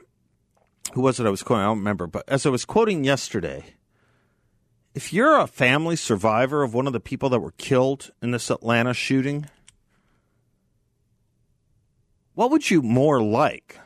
who 0.93 1.03
was 1.03 1.21
it 1.21 1.27
I 1.27 1.31
was 1.31 1.45
quoting? 1.45 1.63
I 1.63 1.67
don't 1.67 1.79
remember, 1.79 2.09
but 2.09 2.25
as 2.27 2.47
I 2.47 2.49
was 2.49 2.65
quoting 2.65 3.05
yesterday, 3.05 3.65
if 4.99 5.13
you're 5.13 5.39
a 5.39 5.47
family 5.47 5.95
survivor 5.95 6.65
of 6.65 6.75
one 6.75 6.89
of 6.89 6.93
the 6.93 6.99
people 6.99 7.29
that 7.29 7.39
were 7.39 7.53
killed 7.53 8.11
in 8.21 8.33
this 8.33 8.51
Atlanta 8.51 8.93
shooting, 8.93 9.47
what 12.35 12.51
would 12.51 12.69
you 12.69 12.83
more 12.83 13.23
like? 13.23 13.79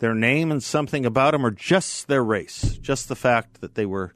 Their 0.00 0.14
name 0.14 0.52
and 0.52 0.62
something 0.62 1.06
about 1.06 1.30
them, 1.30 1.46
or 1.46 1.50
just 1.50 2.08
their 2.08 2.22
race? 2.22 2.76
Just 2.76 3.08
the 3.08 3.16
fact 3.16 3.62
that 3.62 3.74
they 3.74 3.86
were 3.86 4.12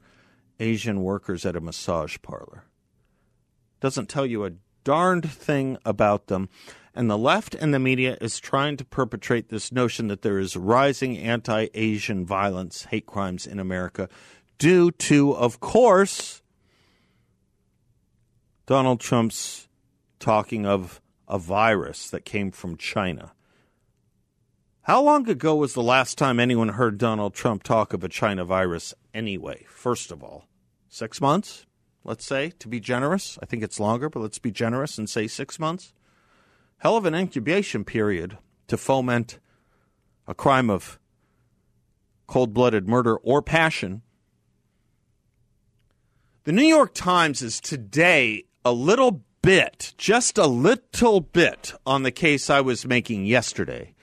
Asian 0.59 1.01
workers 1.01 1.47
at 1.47 1.55
a 1.55 1.59
massage 1.59 2.17
parlor? 2.21 2.65
Doesn't 3.79 4.07
tell 4.07 4.27
you 4.27 4.45
a 4.45 4.51
darned 4.83 5.27
thing 5.27 5.79
about 5.83 6.27
them. 6.27 6.49
And 6.93 7.09
the 7.09 7.17
left 7.17 7.55
and 7.55 7.73
the 7.73 7.79
media 7.79 8.19
is 8.21 8.39
trying 8.39 8.77
to 8.77 8.85
perpetrate 8.85 9.49
this 9.49 9.71
notion 9.71 10.09
that 10.09 10.21
there 10.21 10.37
is 10.37 10.55
rising 10.55 11.17
anti 11.17 11.69
Asian 11.73 12.23
violence, 12.23 12.85
hate 12.91 13.07
crimes 13.07 13.47
in 13.47 13.59
America 13.59 14.09
due 14.57 14.91
to, 14.91 15.35
of 15.35 15.59
course, 15.59 16.41
Donald 18.65 18.99
Trump's 18.99 19.67
talking 20.19 20.65
of 20.65 21.01
a 21.27 21.37
virus 21.37 22.09
that 22.09 22.25
came 22.25 22.51
from 22.51 22.77
China. 22.77 23.33
How 24.83 25.01
long 25.01 25.27
ago 25.27 25.55
was 25.55 25.73
the 25.73 25.83
last 25.83 26.17
time 26.17 26.39
anyone 26.39 26.69
heard 26.69 26.97
Donald 26.97 27.33
Trump 27.33 27.63
talk 27.63 27.93
of 27.93 28.03
a 28.03 28.09
China 28.09 28.45
virus 28.45 28.93
anyway? 29.13 29.65
First 29.67 30.11
of 30.11 30.23
all, 30.23 30.47
six 30.89 31.19
months, 31.19 31.65
let's 32.03 32.25
say, 32.25 32.51
to 32.59 32.67
be 32.67 32.79
generous. 32.79 33.39
I 33.41 33.47
think 33.47 33.63
it's 33.63 33.79
longer, 33.79 34.09
but 34.09 34.19
let's 34.19 34.37
be 34.37 34.51
generous 34.51 34.97
and 34.97 35.09
say 35.09 35.27
six 35.27 35.59
months. 35.59 35.93
Hell 36.77 36.97
of 36.97 37.05
an 37.05 37.15
incubation 37.15 37.83
period 37.83 38.37
to 38.67 38.77
foment 38.77 39.39
a 40.27 40.35
crime 40.35 40.69
of 40.69 40.99
cold 42.27 42.53
blooded 42.53 42.87
murder 42.87 43.17
or 43.17 43.41
passion 43.41 44.03
the 46.45 46.51
New 46.51 46.63
York 46.63 46.93
Times 46.93 47.41
is 47.41 47.59
today 47.59 48.43
a 48.63 48.71
little 48.71 49.23
bit, 49.41 49.93
just 49.97 50.37
a 50.37 50.45
little 50.45 51.19
bit, 51.19 51.73
on 51.87 52.03
the 52.03 52.11
case 52.11 52.51
I 52.51 52.61
was 52.61 52.85
making 52.85 53.25
yesterday. 53.25 53.95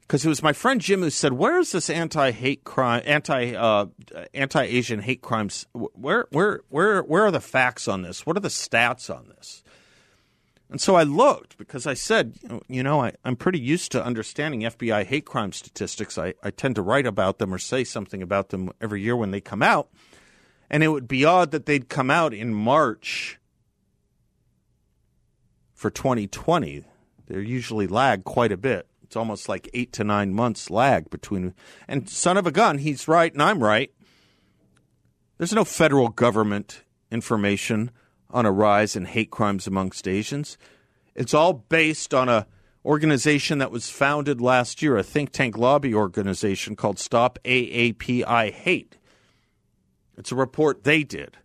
Because 0.00 0.24
it 0.24 0.28
was 0.28 0.42
my 0.42 0.52
friend 0.52 0.80
Jim 0.80 1.00
who 1.00 1.10
said, 1.10 1.32
"Where 1.32 1.58
is 1.58 1.70
this 1.70 1.88
anti-hate 1.88 2.64
crime, 2.64 3.02
anti 3.06 3.54
uh, 3.54 3.86
anti-Asian 4.34 5.00
hate 5.00 5.22
crimes? 5.22 5.66
Where, 5.72 6.26
where, 6.30 6.60
where, 6.68 7.02
where 7.02 7.24
are 7.24 7.30
the 7.30 7.40
facts 7.40 7.88
on 7.88 8.02
this? 8.02 8.26
What 8.26 8.36
are 8.36 8.40
the 8.40 8.48
stats 8.48 9.08
on 9.08 9.28
this?" 9.28 9.62
And 10.70 10.80
so 10.80 10.96
I 10.96 11.04
looked 11.04 11.56
because 11.56 11.86
I 11.86 11.94
said, 11.94 12.34
you 12.66 12.82
know, 12.82 13.00
I, 13.00 13.12
am 13.24 13.36
pretty 13.36 13.60
used 13.60 13.92
to 13.92 14.04
understanding 14.04 14.62
FBI 14.62 15.04
hate 15.04 15.24
crime 15.24 15.52
statistics. 15.52 16.18
I, 16.18 16.34
I 16.42 16.50
tend 16.50 16.74
to 16.74 16.82
write 16.82 17.06
about 17.06 17.38
them 17.38 17.54
or 17.54 17.58
say 17.58 17.84
something 17.84 18.22
about 18.22 18.48
them 18.48 18.72
every 18.80 19.00
year 19.00 19.14
when 19.14 19.30
they 19.30 19.40
come 19.40 19.62
out. 19.62 19.88
And 20.70 20.82
it 20.82 20.88
would 20.88 21.08
be 21.08 21.24
odd 21.24 21.50
that 21.52 21.66
they'd 21.66 21.88
come 21.88 22.10
out 22.10 22.34
in 22.34 22.54
March 22.54 23.38
for 25.72 25.90
2020. 25.90 26.84
They're 27.26 27.40
usually 27.40 27.86
lag 27.86 28.24
quite 28.24 28.52
a 28.52 28.56
bit. 28.56 28.86
It's 29.02 29.16
almost 29.16 29.48
like 29.48 29.68
eight 29.74 29.92
to 29.92 30.04
nine 30.04 30.32
months 30.32 30.70
lag 30.70 31.10
between. 31.10 31.54
And 31.86 32.08
son 32.08 32.36
of 32.36 32.46
a 32.46 32.50
gun, 32.50 32.78
he's 32.78 33.06
right 33.06 33.32
and 33.32 33.42
I'm 33.42 33.62
right. 33.62 33.92
There's 35.38 35.52
no 35.52 35.64
federal 35.64 36.08
government 36.08 36.84
information 37.10 37.90
on 38.30 38.46
a 38.46 38.52
rise 38.52 38.96
in 38.96 39.04
hate 39.04 39.30
crimes 39.30 39.66
amongst 39.66 40.08
Asians. 40.08 40.58
It's 41.14 41.34
all 41.34 41.52
based 41.52 42.12
on 42.12 42.28
a 42.28 42.46
organization 42.84 43.58
that 43.58 43.70
was 43.70 43.88
founded 43.88 44.40
last 44.40 44.82
year, 44.82 44.96
a 44.96 45.02
think 45.02 45.32
tank 45.32 45.56
lobby 45.56 45.94
organization 45.94 46.76
called 46.76 46.98
Stop 46.98 47.38
AAPI 47.44 48.52
Hate. 48.52 48.96
It's 50.16 50.32
a 50.32 50.36
report 50.36 50.84
they 50.84 51.02
did. 51.02 51.36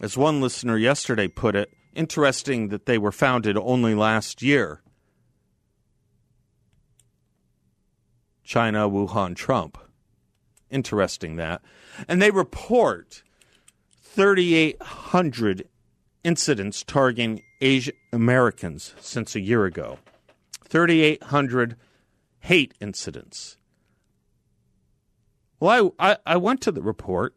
As 0.00 0.16
one 0.16 0.40
listener 0.40 0.76
yesterday 0.76 1.28
put 1.28 1.54
it, 1.54 1.72
interesting 1.94 2.68
that 2.68 2.86
they 2.86 2.98
were 2.98 3.12
founded 3.12 3.56
only 3.56 3.94
last 3.94 4.42
year. 4.42 4.82
China, 8.42 8.88
Wuhan, 8.88 9.36
Trump. 9.36 9.78
Interesting 10.70 11.36
that. 11.36 11.62
And 12.08 12.20
they 12.20 12.30
report 12.30 13.22
3,800 14.02 15.68
incidents 16.24 16.82
targeting 16.82 17.42
Asian 17.60 17.94
Americans 18.12 18.94
since 19.00 19.34
a 19.34 19.40
year 19.40 19.64
ago. 19.64 19.98
3,800 20.68 21.76
hate 22.40 22.74
incidents. 22.80 23.56
Well, 25.62 25.94
I, 25.96 26.10
I, 26.10 26.16
I 26.26 26.36
went 26.38 26.60
to 26.62 26.72
the 26.72 26.82
report. 26.82 27.36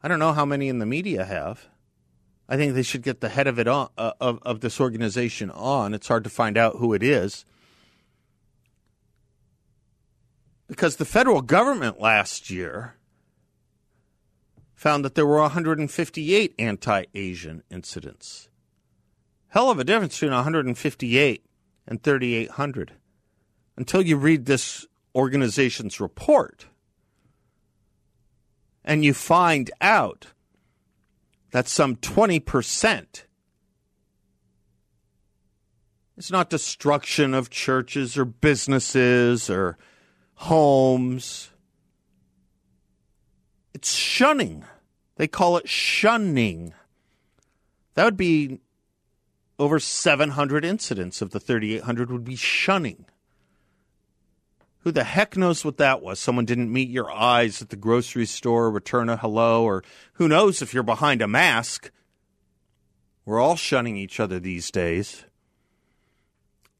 I 0.00 0.06
don't 0.06 0.20
know 0.20 0.32
how 0.32 0.44
many 0.44 0.68
in 0.68 0.78
the 0.78 0.86
media 0.86 1.24
have. 1.24 1.66
I 2.48 2.56
think 2.56 2.74
they 2.74 2.84
should 2.84 3.02
get 3.02 3.20
the 3.20 3.28
head 3.28 3.48
of 3.48 3.58
it 3.58 3.66
on 3.66 3.88
uh, 3.98 4.12
of 4.20 4.38
of 4.42 4.60
this 4.60 4.80
organization 4.80 5.50
on. 5.50 5.92
It's 5.92 6.06
hard 6.06 6.22
to 6.22 6.30
find 6.30 6.56
out 6.56 6.76
who 6.76 6.94
it 6.94 7.02
is 7.02 7.44
because 10.68 10.96
the 10.96 11.04
federal 11.04 11.42
government 11.42 12.00
last 12.00 12.48
year 12.48 12.94
found 14.76 15.04
that 15.04 15.16
there 15.16 15.26
were 15.26 15.40
158 15.40 16.54
anti-Asian 16.60 17.64
incidents. 17.72 18.50
Hell 19.48 19.68
of 19.68 19.80
a 19.80 19.84
difference 19.84 20.14
between 20.14 20.30
158 20.30 21.44
and 21.88 22.02
3,800. 22.04 22.92
Until 23.76 24.02
you 24.02 24.16
read 24.16 24.46
this 24.46 24.86
organization's 25.18 26.00
report 26.00 26.66
and 28.88 29.04
you 29.04 29.12
find 29.12 29.70
out 29.82 30.28
that 31.50 31.68
some 31.68 31.96
20% 31.96 33.24
is 36.16 36.30
not 36.30 36.48
destruction 36.48 37.34
of 37.34 37.50
churches 37.50 38.16
or 38.16 38.24
businesses 38.24 39.50
or 39.50 39.76
homes. 40.36 41.50
It's 43.74 43.92
shunning. 43.92 44.64
They 45.16 45.28
call 45.28 45.58
it 45.58 45.68
shunning. 45.68 46.72
That 47.92 48.04
would 48.04 48.16
be 48.16 48.60
over 49.58 49.78
700 49.78 50.64
incidents 50.64 51.20
of 51.20 51.30
the 51.32 51.40
3,800 51.40 52.10
would 52.10 52.24
be 52.24 52.36
shunning. 52.36 53.04
Who 54.88 54.92
the 54.92 55.04
heck 55.04 55.36
knows 55.36 55.66
what 55.66 55.76
that 55.76 56.00
was? 56.00 56.18
Someone 56.18 56.46
didn't 56.46 56.72
meet 56.72 56.88
your 56.88 57.12
eyes 57.12 57.60
at 57.60 57.68
the 57.68 57.76
grocery 57.76 58.24
store, 58.24 58.70
return 58.70 59.10
a 59.10 59.18
hello, 59.18 59.62
or 59.62 59.84
who 60.14 60.28
knows 60.28 60.62
if 60.62 60.72
you're 60.72 60.82
behind 60.82 61.20
a 61.20 61.28
mask. 61.28 61.90
We're 63.26 63.38
all 63.38 63.56
shunning 63.56 63.98
each 63.98 64.18
other 64.18 64.40
these 64.40 64.70
days. 64.70 65.26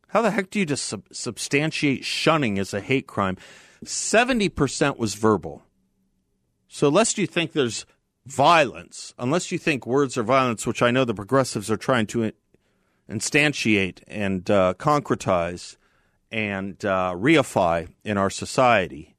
How 0.06 0.22
the 0.22 0.30
heck 0.30 0.48
do 0.48 0.58
you 0.58 0.64
just 0.64 0.84
sub- 0.84 1.04
substantiate 1.12 2.02
shunning 2.02 2.58
as 2.58 2.72
a 2.72 2.80
hate 2.80 3.06
crime? 3.06 3.36
70% 3.84 4.96
was 4.96 5.12
verbal. 5.12 5.64
So, 6.66 6.88
lest 6.88 7.18
you 7.18 7.26
think 7.26 7.52
there's 7.52 7.84
violence, 8.24 9.12
unless 9.18 9.52
you 9.52 9.58
think 9.58 9.86
words 9.86 10.16
are 10.16 10.22
violence, 10.22 10.66
which 10.66 10.80
I 10.80 10.90
know 10.90 11.04
the 11.04 11.12
progressives 11.12 11.70
are 11.70 11.76
trying 11.76 12.06
to 12.06 12.32
instantiate 13.06 14.00
and 14.06 14.50
uh, 14.50 14.72
concretize, 14.78 15.76
and 16.30 16.84
uh, 16.84 17.14
reify 17.16 17.88
in 18.04 18.16
our 18.16 18.30
society. 18.30 19.16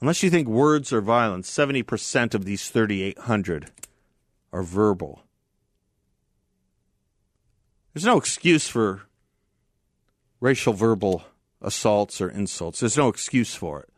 Unless 0.00 0.22
you 0.22 0.30
think 0.30 0.48
words 0.48 0.92
are 0.92 1.00
violence, 1.00 1.50
70% 1.50 2.34
of 2.34 2.44
these 2.44 2.68
3,800 2.68 3.70
are 4.52 4.62
verbal. 4.62 5.22
There's 7.92 8.04
no 8.04 8.18
excuse 8.18 8.68
for 8.68 9.02
racial 10.40 10.72
verbal 10.72 11.24
assaults 11.62 12.20
or 12.20 12.28
insults. 12.28 12.80
There's 12.80 12.96
no 12.96 13.08
excuse 13.08 13.54
for 13.54 13.80
it. 13.80 13.88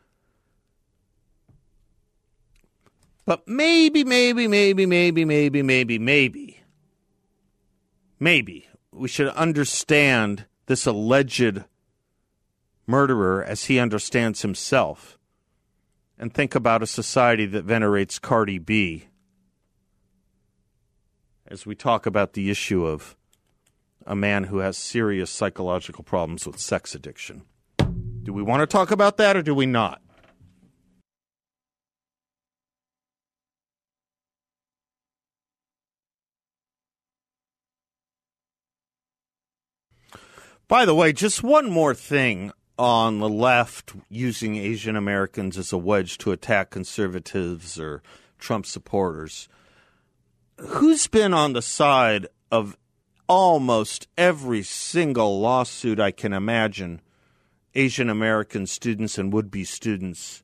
But 3.25 3.49
maybe, 3.49 4.05
maybe, 4.05 4.47
maybe, 4.47 4.87
maybe, 4.87 5.25
maybe, 5.25 5.63
maybe, 5.63 5.99
maybe, 5.99 6.61
maybe 8.21 8.69
we 8.93 9.09
should 9.09 9.29
understand 9.31 10.45
this 10.67 10.87
alleged 10.87 11.65
murderer 12.87 13.43
as 13.43 13.65
he 13.65 13.79
understands 13.79 14.43
himself 14.43 15.19
and 16.19 16.33
think 16.33 16.55
about 16.55 16.83
a 16.83 16.87
society 16.87 17.47
that 17.47 17.65
venerates 17.65 18.19
Cardi 18.19 18.59
B 18.59 19.09
as 21.47 21.67
we 21.67 21.75
talk 21.75 22.07
about 22.07 22.33
the 22.33 22.51
issue 22.51 22.85
of 22.85 23.17
a 24.05 24.17
man 24.17 24.45
who 24.45 24.59
has 24.59 24.77
serious 24.77 25.31
psychological 25.31 26.05
problems 26.05 26.47
with 26.47 26.59
sex 26.59 26.95
addiction. 26.95 27.43
Do 28.23 28.33
we 28.33 28.43
want 28.43 28.61
to 28.61 28.67
talk 28.67 28.91
about 28.91 29.17
that 29.19 29.37
or 29.37 29.43
do 29.43 29.55
we 29.55 29.67
not? 29.67 30.01
By 40.69 40.85
the 40.85 40.97
way, 40.97 41.13
just 41.13 41.45
one 41.45 41.71
more 41.71 41.95
thing 41.95 42.51
on 42.77 43.21
the 43.21 43.29
left 43.29 43.95
using 44.09 44.57
Asian 44.57 44.97
Americans 44.97 45.57
as 45.57 45.73
a 45.73 45.79
wedge 45.79 46.19
to 46.19 46.33
attack 46.33 46.71
conservatives 46.71 47.79
or 47.79 48.03
Trump 48.39 48.67
supporters. 48.67 49.49
Who's 50.59 51.07
been 51.07 51.33
on 51.33 51.53
the 51.53 51.63
side 51.63 52.27
of 52.51 52.77
almost 53.29 54.09
every 54.19 54.65
single 54.65 55.41
lawsuit 55.41 56.01
I 56.01 56.11
can 56.11 56.33
imagine 56.33 57.01
Asian 57.77 58.11
American 58.11 58.67
students 58.67 59.19
and 59.19 59.33
would 59.33 59.53
be 59.53 59.63
students 59.63 60.43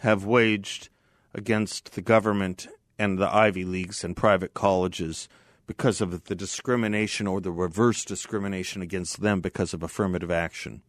have 0.00 0.26
waged 0.26 0.90
against 1.34 1.94
the 1.94 2.02
government 2.02 2.66
and 2.98 3.18
the 3.18 3.34
Ivy 3.34 3.64
Leagues 3.64 4.04
and 4.04 4.14
private 4.14 4.52
colleges 4.52 5.26
because 5.66 6.00
of 6.00 6.24
the 6.24 6.34
discrimination 6.34 7.26
or 7.26 7.40
the 7.40 7.52
reverse 7.52 8.04
discrimination 8.04 8.82
against 8.82 9.20
them 9.20 9.40
because 9.40 9.72
of 9.72 9.82
affirmative 9.82 10.30
action. 10.30 10.82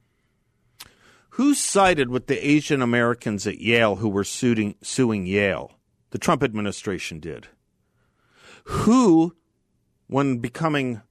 Who 1.32 1.54
sided 1.54 2.10
with 2.10 2.28
the 2.28 2.48
Asian 2.48 2.82
Americans 2.82 3.46
at 3.46 3.60
Yale 3.60 3.98
who 3.98 4.10
were 4.10 4.24
suing, 4.24 4.76
suing 4.82 5.26
Yale? 5.26 5.72
The 6.12 6.18
Trump 6.18 6.44
administration 6.44 7.20
did. 7.20 7.48
Who, 8.66 9.36
when 10.08 10.38
becoming 10.38 11.02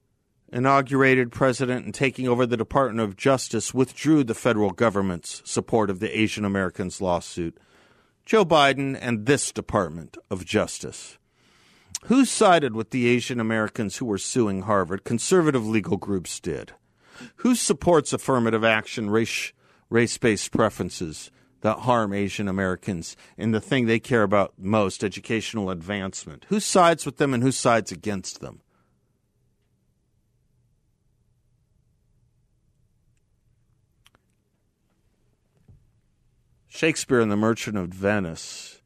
inaugurated 0.51 1.31
president 1.31 1.85
and 1.85 1.95
taking 1.95 2.27
over 2.27 2.47
the 2.47 2.57
Department 2.57 3.07
of 3.07 3.17
Justice, 3.17 3.75
withdrew 3.75 4.25
the 4.25 4.35
federal 4.35 4.71
government's 4.71 5.43
support 5.45 5.91
of 5.91 6.01
the 6.01 6.19
Asian 6.19 6.45
Americans 6.45 7.03
lawsuit? 7.03 7.59
Joe 8.25 8.47
Biden 8.47 8.97
and 8.99 9.27
this 9.27 9.53
Department 9.53 10.17
of 10.31 10.47
Justice. 10.47 11.19
Who 12.05 12.25
sided 12.25 12.75
with 12.75 12.91
the 12.91 13.07
Asian 13.07 13.41
Americans 13.41 13.97
who 13.97 14.05
were 14.05 14.19
suing 14.19 14.63
Harvard? 14.63 15.05
Conservative 15.05 15.67
legal 15.67 15.97
groups 15.97 16.39
did. 16.39 16.73
Who 17.37 17.55
supports 17.55 18.13
affirmative 18.13 18.65
action, 18.65 19.09
race 19.09 19.53
race 19.89 20.19
based 20.19 20.51
preferences 20.51 21.31
that 21.61 21.81
harm 21.81 22.13
Asian 22.13 22.47
Americans 22.47 23.17
in 23.39 23.53
the 23.53 23.61
thing 23.61 23.87
they 23.87 24.01
care 24.01 24.23
about 24.23 24.53
most, 24.59 25.03
educational 25.03 25.71
advancement? 25.71 26.45
Who 26.49 26.61
sides 26.61 27.07
with 27.07 27.17
them 27.17 27.33
and 27.33 27.43
who 27.43 27.53
sides 27.53 27.91
against 27.91 28.41
them? 28.41 28.61
Shakespeare 36.69 37.21
in 37.21 37.29
The 37.29 37.37
Merchant 37.37 37.79
of 37.79 37.91
Venice 37.91 38.83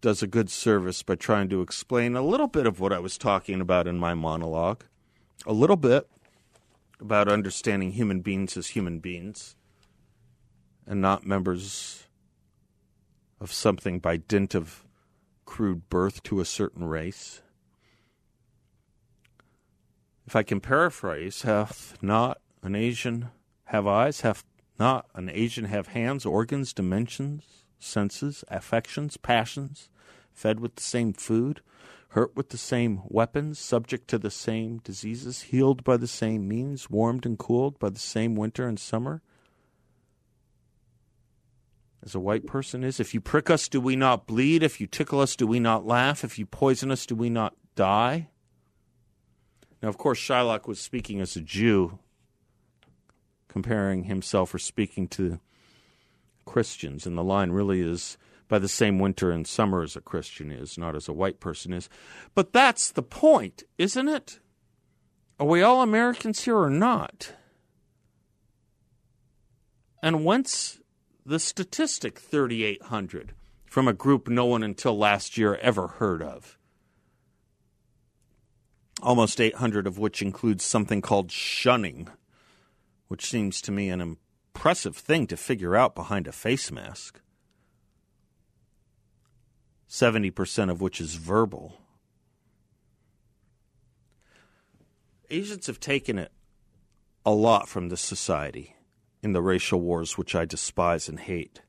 does 0.00 0.22
a 0.22 0.26
good 0.26 0.50
service 0.50 1.02
by 1.02 1.14
trying 1.14 1.48
to 1.48 1.60
explain 1.60 2.16
a 2.16 2.22
little 2.22 2.46
bit 2.46 2.66
of 2.66 2.80
what 2.80 2.92
I 2.92 2.98
was 2.98 3.18
talking 3.18 3.60
about 3.60 3.86
in 3.86 3.98
my 3.98 4.14
monologue. 4.14 4.84
A 5.46 5.52
little 5.52 5.76
bit 5.76 6.08
about 7.00 7.28
understanding 7.28 7.92
human 7.92 8.20
beings 8.20 8.56
as 8.56 8.68
human 8.68 8.98
beings 8.98 9.56
and 10.86 11.00
not 11.00 11.26
members 11.26 12.06
of 13.40 13.52
something 13.52 13.98
by 13.98 14.16
dint 14.16 14.54
of 14.54 14.84
crude 15.46 15.88
birth 15.88 16.22
to 16.24 16.40
a 16.40 16.44
certain 16.44 16.84
race. 16.84 17.42
If 20.26 20.36
I 20.36 20.42
can 20.42 20.60
paraphrase, 20.60 21.42
hath 21.42 21.96
not 22.02 22.40
an 22.62 22.74
Asian 22.74 23.30
have 23.64 23.86
eyes, 23.86 24.20
hath 24.20 24.44
not 24.78 25.06
an 25.14 25.28
Asian 25.28 25.64
have 25.64 25.88
hands, 25.88 26.24
organs, 26.24 26.72
dimensions? 26.72 27.59
Senses, 27.80 28.44
affections, 28.48 29.16
passions, 29.16 29.88
fed 30.32 30.60
with 30.60 30.76
the 30.76 30.82
same 30.82 31.12
food, 31.12 31.60
hurt 32.10 32.36
with 32.36 32.50
the 32.50 32.58
same 32.58 33.00
weapons, 33.04 33.58
subject 33.58 34.08
to 34.08 34.18
the 34.18 34.30
same 34.30 34.78
diseases, 34.78 35.42
healed 35.42 35.82
by 35.82 35.96
the 35.96 36.06
same 36.06 36.46
means, 36.46 36.90
warmed 36.90 37.26
and 37.26 37.38
cooled 37.38 37.78
by 37.78 37.88
the 37.88 37.98
same 37.98 38.36
winter 38.36 38.66
and 38.66 38.78
summer? 38.78 39.22
As 42.02 42.14
a 42.14 42.20
white 42.20 42.46
person 42.46 42.82
is, 42.82 42.98
if 42.98 43.12
you 43.12 43.20
prick 43.20 43.50
us, 43.50 43.68
do 43.68 43.80
we 43.80 43.94
not 43.94 44.26
bleed? 44.26 44.62
If 44.62 44.80
you 44.80 44.86
tickle 44.86 45.20
us, 45.20 45.36
do 45.36 45.46
we 45.46 45.60
not 45.60 45.86
laugh? 45.86 46.24
If 46.24 46.38
you 46.38 46.46
poison 46.46 46.90
us, 46.90 47.04
do 47.04 47.14
we 47.14 47.28
not 47.28 47.54
die? 47.74 48.28
Now, 49.82 49.88
of 49.88 49.98
course, 49.98 50.18
Shylock 50.18 50.66
was 50.66 50.80
speaking 50.80 51.20
as 51.20 51.36
a 51.36 51.40
Jew, 51.40 51.98
comparing 53.48 54.04
himself 54.04 54.54
or 54.54 54.58
speaking 54.58 55.08
to 55.08 55.40
Christians, 56.50 57.06
and 57.06 57.16
the 57.16 57.22
line 57.22 57.52
really 57.52 57.80
is 57.80 58.18
by 58.48 58.58
the 58.58 58.66
same 58.66 58.98
winter 58.98 59.30
and 59.30 59.46
summer 59.46 59.84
as 59.84 59.94
a 59.94 60.00
Christian 60.00 60.50
is, 60.50 60.76
not 60.76 60.96
as 60.96 61.06
a 61.06 61.12
white 61.12 61.38
person 61.38 61.72
is. 61.72 61.88
But 62.34 62.52
that's 62.52 62.90
the 62.90 63.04
point, 63.04 63.62
isn't 63.78 64.08
it? 64.08 64.40
Are 65.38 65.46
we 65.46 65.62
all 65.62 65.80
Americans 65.80 66.42
here 66.42 66.58
or 66.58 66.68
not? 66.68 67.34
And 70.02 70.24
whence 70.24 70.80
the 71.24 71.38
statistic 71.38 72.18
3,800 72.18 73.32
from 73.64 73.86
a 73.86 73.92
group 73.92 74.26
no 74.26 74.46
one 74.46 74.64
until 74.64 74.98
last 74.98 75.38
year 75.38 75.54
ever 75.62 75.86
heard 75.86 76.20
of? 76.20 76.58
Almost 79.00 79.40
800 79.40 79.86
of 79.86 79.98
which 79.98 80.20
includes 80.20 80.64
something 80.64 81.00
called 81.00 81.30
shunning, 81.30 82.08
which 83.06 83.24
seems 83.24 83.62
to 83.62 83.70
me 83.70 83.88
an 83.88 84.16
impressive 84.54 84.96
thing 84.96 85.26
to 85.26 85.36
figure 85.36 85.76
out 85.76 85.94
behind 85.94 86.26
a 86.26 86.32
face 86.32 86.70
mask. 86.70 87.20
70% 89.88 90.70
of 90.70 90.80
which 90.80 91.00
is 91.00 91.14
verbal. 91.14 91.78
Asians 95.30 95.66
have 95.66 95.80
taken 95.80 96.18
it 96.18 96.32
a 97.24 97.30
lot 97.30 97.68
from 97.68 97.88
this 97.88 98.00
society 98.00 98.76
in 99.22 99.32
the 99.32 99.42
racial 99.42 99.80
wars, 99.80 100.18
which 100.18 100.34
I 100.34 100.44
despise 100.44 101.08
and 101.08 101.20
hate. 101.20 101.62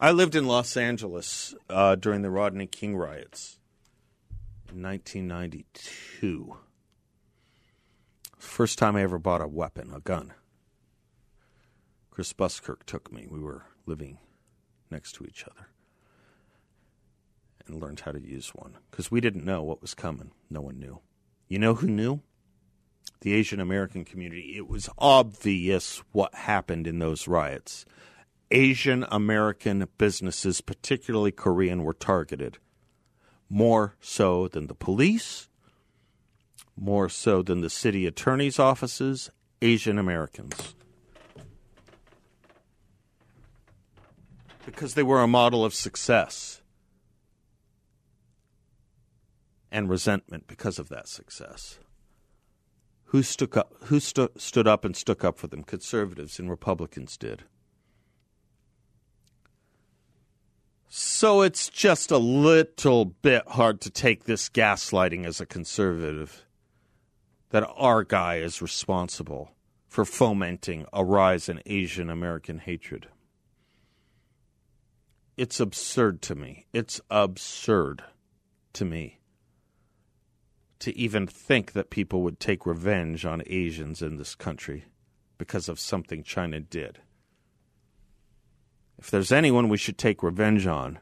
I 0.00 0.12
lived 0.12 0.34
in 0.34 0.46
Los 0.46 0.76
Angeles 0.76 1.54
uh, 1.68 1.94
during 1.96 2.22
the 2.22 2.30
Rodney 2.30 2.66
King 2.66 2.96
riots 2.96 3.58
in 4.72 4.82
1992. 4.82 6.56
First 8.38 8.78
time 8.78 8.96
I 8.96 9.02
ever 9.02 9.18
bought 9.18 9.42
a 9.42 9.48
weapon, 9.48 9.92
a 9.94 10.00
gun. 10.00 10.32
Chris 12.10 12.32
Buskirk 12.32 12.84
took 12.84 13.12
me. 13.12 13.26
We 13.28 13.40
were 13.40 13.64
living 13.86 14.18
next 14.90 15.12
to 15.16 15.24
each 15.24 15.44
other 15.44 15.68
and 17.66 17.80
learned 17.80 18.00
how 18.00 18.12
to 18.12 18.20
use 18.20 18.50
one 18.54 18.76
because 18.90 19.10
we 19.10 19.20
didn't 19.20 19.44
know 19.44 19.62
what 19.62 19.80
was 19.80 19.94
coming. 19.94 20.32
No 20.50 20.60
one 20.60 20.78
knew. 20.78 21.00
You 21.48 21.58
know 21.58 21.74
who 21.74 21.88
knew? 21.88 22.20
The 23.20 23.34
Asian 23.34 23.60
American 23.60 24.04
community. 24.04 24.54
It 24.56 24.68
was 24.68 24.88
obvious 24.98 26.02
what 26.12 26.34
happened 26.34 26.86
in 26.86 26.98
those 26.98 27.28
riots. 27.28 27.84
Asian 28.50 29.06
American 29.10 29.86
businesses, 29.98 30.60
particularly 30.60 31.30
Korean, 31.30 31.84
were 31.84 31.92
targeted 31.92 32.58
more 33.48 33.96
so 34.00 34.48
than 34.48 34.66
the 34.66 34.74
police, 34.74 35.48
more 36.76 37.08
so 37.08 37.42
than 37.42 37.60
the 37.60 37.70
city 37.70 38.06
attorney's 38.06 38.58
offices, 38.58 39.30
Asian 39.60 39.98
Americans. 39.98 40.74
Because 44.72 44.94
they 44.94 45.02
were 45.02 45.22
a 45.22 45.26
model 45.26 45.64
of 45.64 45.74
success 45.74 46.62
and 49.70 49.88
resentment 49.88 50.46
because 50.46 50.78
of 50.78 50.88
that 50.88 51.08
success. 51.08 51.78
Who, 53.06 53.22
stuck 53.22 53.56
up, 53.56 53.72
who 53.84 54.00
stu- 54.00 54.30
stood 54.36 54.68
up 54.68 54.84
and 54.84 54.96
stuck 54.96 55.24
up 55.24 55.38
for 55.38 55.48
them? 55.48 55.64
Conservatives 55.64 56.38
and 56.38 56.48
Republicans 56.48 57.16
did. 57.16 57.44
So 60.88 61.42
it's 61.42 61.68
just 61.68 62.10
a 62.10 62.18
little 62.18 63.04
bit 63.04 63.46
hard 63.46 63.80
to 63.82 63.90
take 63.90 64.24
this 64.24 64.48
gaslighting 64.48 65.24
as 65.24 65.40
a 65.40 65.46
conservative 65.46 66.44
that 67.50 67.68
our 67.76 68.02
guy 68.02 68.36
is 68.36 68.62
responsible 68.62 69.52
for 69.86 70.04
fomenting 70.04 70.86
a 70.92 71.04
rise 71.04 71.48
in 71.48 71.62
Asian 71.66 72.10
American 72.10 72.58
hatred. 72.58 73.08
It's 75.36 75.60
absurd 75.60 76.22
to 76.22 76.34
me. 76.34 76.66
It's 76.72 77.00
absurd 77.10 78.04
to 78.74 78.84
me 78.84 79.20
to 80.80 80.96
even 80.96 81.26
think 81.26 81.72
that 81.72 81.90
people 81.90 82.22
would 82.22 82.40
take 82.40 82.66
revenge 82.66 83.24
on 83.24 83.42
Asians 83.46 84.02
in 84.02 84.16
this 84.16 84.34
country 84.34 84.86
because 85.38 85.68
of 85.68 85.78
something 85.78 86.22
China 86.22 86.58
did. 86.58 87.00
If 88.98 89.10
there's 89.10 89.32
anyone 89.32 89.68
we 89.68 89.78
should 89.78 89.98
take 89.98 90.22
revenge 90.22 90.66
on, 90.66 90.98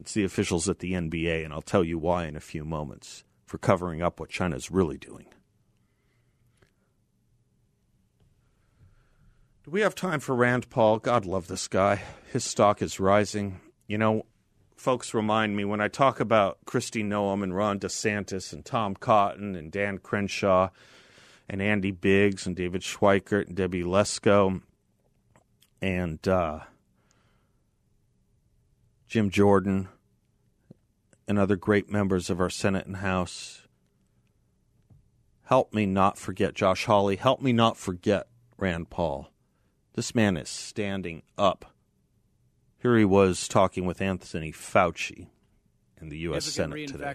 it's 0.00 0.14
the 0.14 0.24
officials 0.24 0.68
at 0.68 0.80
the 0.80 0.92
NBA, 0.92 1.44
and 1.44 1.52
I'll 1.52 1.62
tell 1.62 1.84
you 1.84 1.98
why 1.98 2.26
in 2.26 2.36
a 2.36 2.40
few 2.40 2.64
moments 2.64 3.24
for 3.46 3.58
covering 3.58 4.02
up 4.02 4.20
what 4.20 4.28
China's 4.28 4.70
really 4.70 4.98
doing. 4.98 5.26
Do 9.64 9.70
we 9.70 9.80
have 9.82 9.94
time 9.94 10.20
for 10.20 10.34
Rand 10.34 10.70
Paul? 10.70 10.98
God 10.98 11.26
love 11.26 11.48
this 11.48 11.68
guy. 11.68 12.02
His 12.32 12.44
stock 12.44 12.80
is 12.80 13.00
rising. 13.00 13.60
You 13.88 13.96
know, 13.96 14.26
folks 14.76 15.14
remind 15.14 15.56
me 15.56 15.64
when 15.64 15.80
I 15.80 15.88
talk 15.88 16.20
about 16.20 16.58
Kristi 16.66 17.02
Noem 17.02 17.42
and 17.42 17.56
Ron 17.56 17.80
DeSantis 17.80 18.52
and 18.52 18.62
Tom 18.62 18.94
Cotton 18.94 19.56
and 19.56 19.72
Dan 19.72 19.96
Crenshaw 19.96 20.68
and 21.48 21.62
Andy 21.62 21.90
Biggs 21.90 22.46
and 22.46 22.54
David 22.54 22.82
Schweikert 22.82 23.46
and 23.46 23.56
Debbie 23.56 23.82
Lesko 23.82 24.60
and 25.80 26.28
uh, 26.28 26.60
Jim 29.08 29.30
Jordan 29.30 29.88
and 31.26 31.38
other 31.38 31.56
great 31.56 31.90
members 31.90 32.28
of 32.28 32.40
our 32.40 32.50
Senate 32.50 32.86
and 32.86 32.96
House. 32.96 33.62
Help 35.44 35.72
me 35.72 35.86
not 35.86 36.18
forget 36.18 36.52
Josh 36.52 36.84
Hawley. 36.84 37.16
Help 37.16 37.40
me 37.40 37.54
not 37.54 37.78
forget 37.78 38.26
Rand 38.58 38.90
Paul. 38.90 39.30
This 39.94 40.14
man 40.14 40.36
is 40.36 40.50
standing 40.50 41.22
up 41.38 41.72
here 42.78 42.96
he 42.96 43.04
was 43.04 43.48
talking 43.48 43.86
with 43.86 44.00
Anthony 44.00 44.52
Fauci 44.52 45.26
in 46.00 46.08
the 46.08 46.18
U.S. 46.18 46.44
Senate 46.44 46.88
today. 46.88 47.14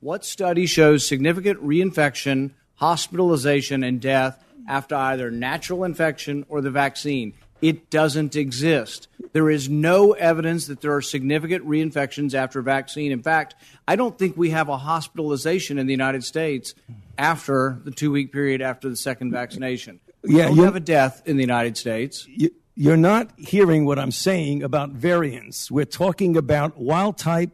What 0.00 0.24
study 0.24 0.66
shows 0.66 1.06
significant 1.06 1.64
reinfection, 1.64 2.52
hospitalization, 2.74 3.84
and 3.84 4.00
death 4.00 4.42
after 4.68 4.94
either 4.94 5.30
natural 5.30 5.84
infection 5.84 6.46
or 6.48 6.60
the 6.60 6.70
vaccine? 6.70 7.34
It 7.60 7.90
doesn't 7.90 8.34
exist. 8.34 9.06
There 9.32 9.48
is 9.48 9.68
no 9.68 10.12
evidence 10.12 10.66
that 10.66 10.80
there 10.80 10.94
are 10.94 11.02
significant 11.02 11.64
reinfections 11.64 12.34
after 12.34 12.60
vaccine. 12.60 13.12
In 13.12 13.22
fact, 13.22 13.54
I 13.86 13.94
don't 13.94 14.18
think 14.18 14.36
we 14.36 14.50
have 14.50 14.68
a 14.68 14.76
hospitalization 14.76 15.78
in 15.78 15.86
the 15.86 15.92
United 15.92 16.24
States 16.24 16.74
after 17.16 17.78
the 17.84 17.92
two 17.92 18.10
week 18.10 18.32
period 18.32 18.60
after 18.60 18.88
the 18.88 18.96
second 18.96 19.30
vaccination. 19.30 20.00
We 20.24 20.38
yeah, 20.38 20.48
don't 20.48 20.58
have 20.58 20.76
a 20.76 20.80
death 20.80 21.22
in 21.24 21.36
the 21.36 21.42
United 21.42 21.76
States. 21.76 22.26
You, 22.28 22.50
you're 22.74 22.96
not 22.96 23.30
hearing 23.36 23.84
what 23.84 23.98
I'm 23.98 24.12
saying 24.12 24.62
about 24.62 24.90
variants. 24.90 25.70
We're 25.70 25.84
talking 25.84 26.36
about 26.36 26.78
wild 26.78 27.18
type 27.18 27.50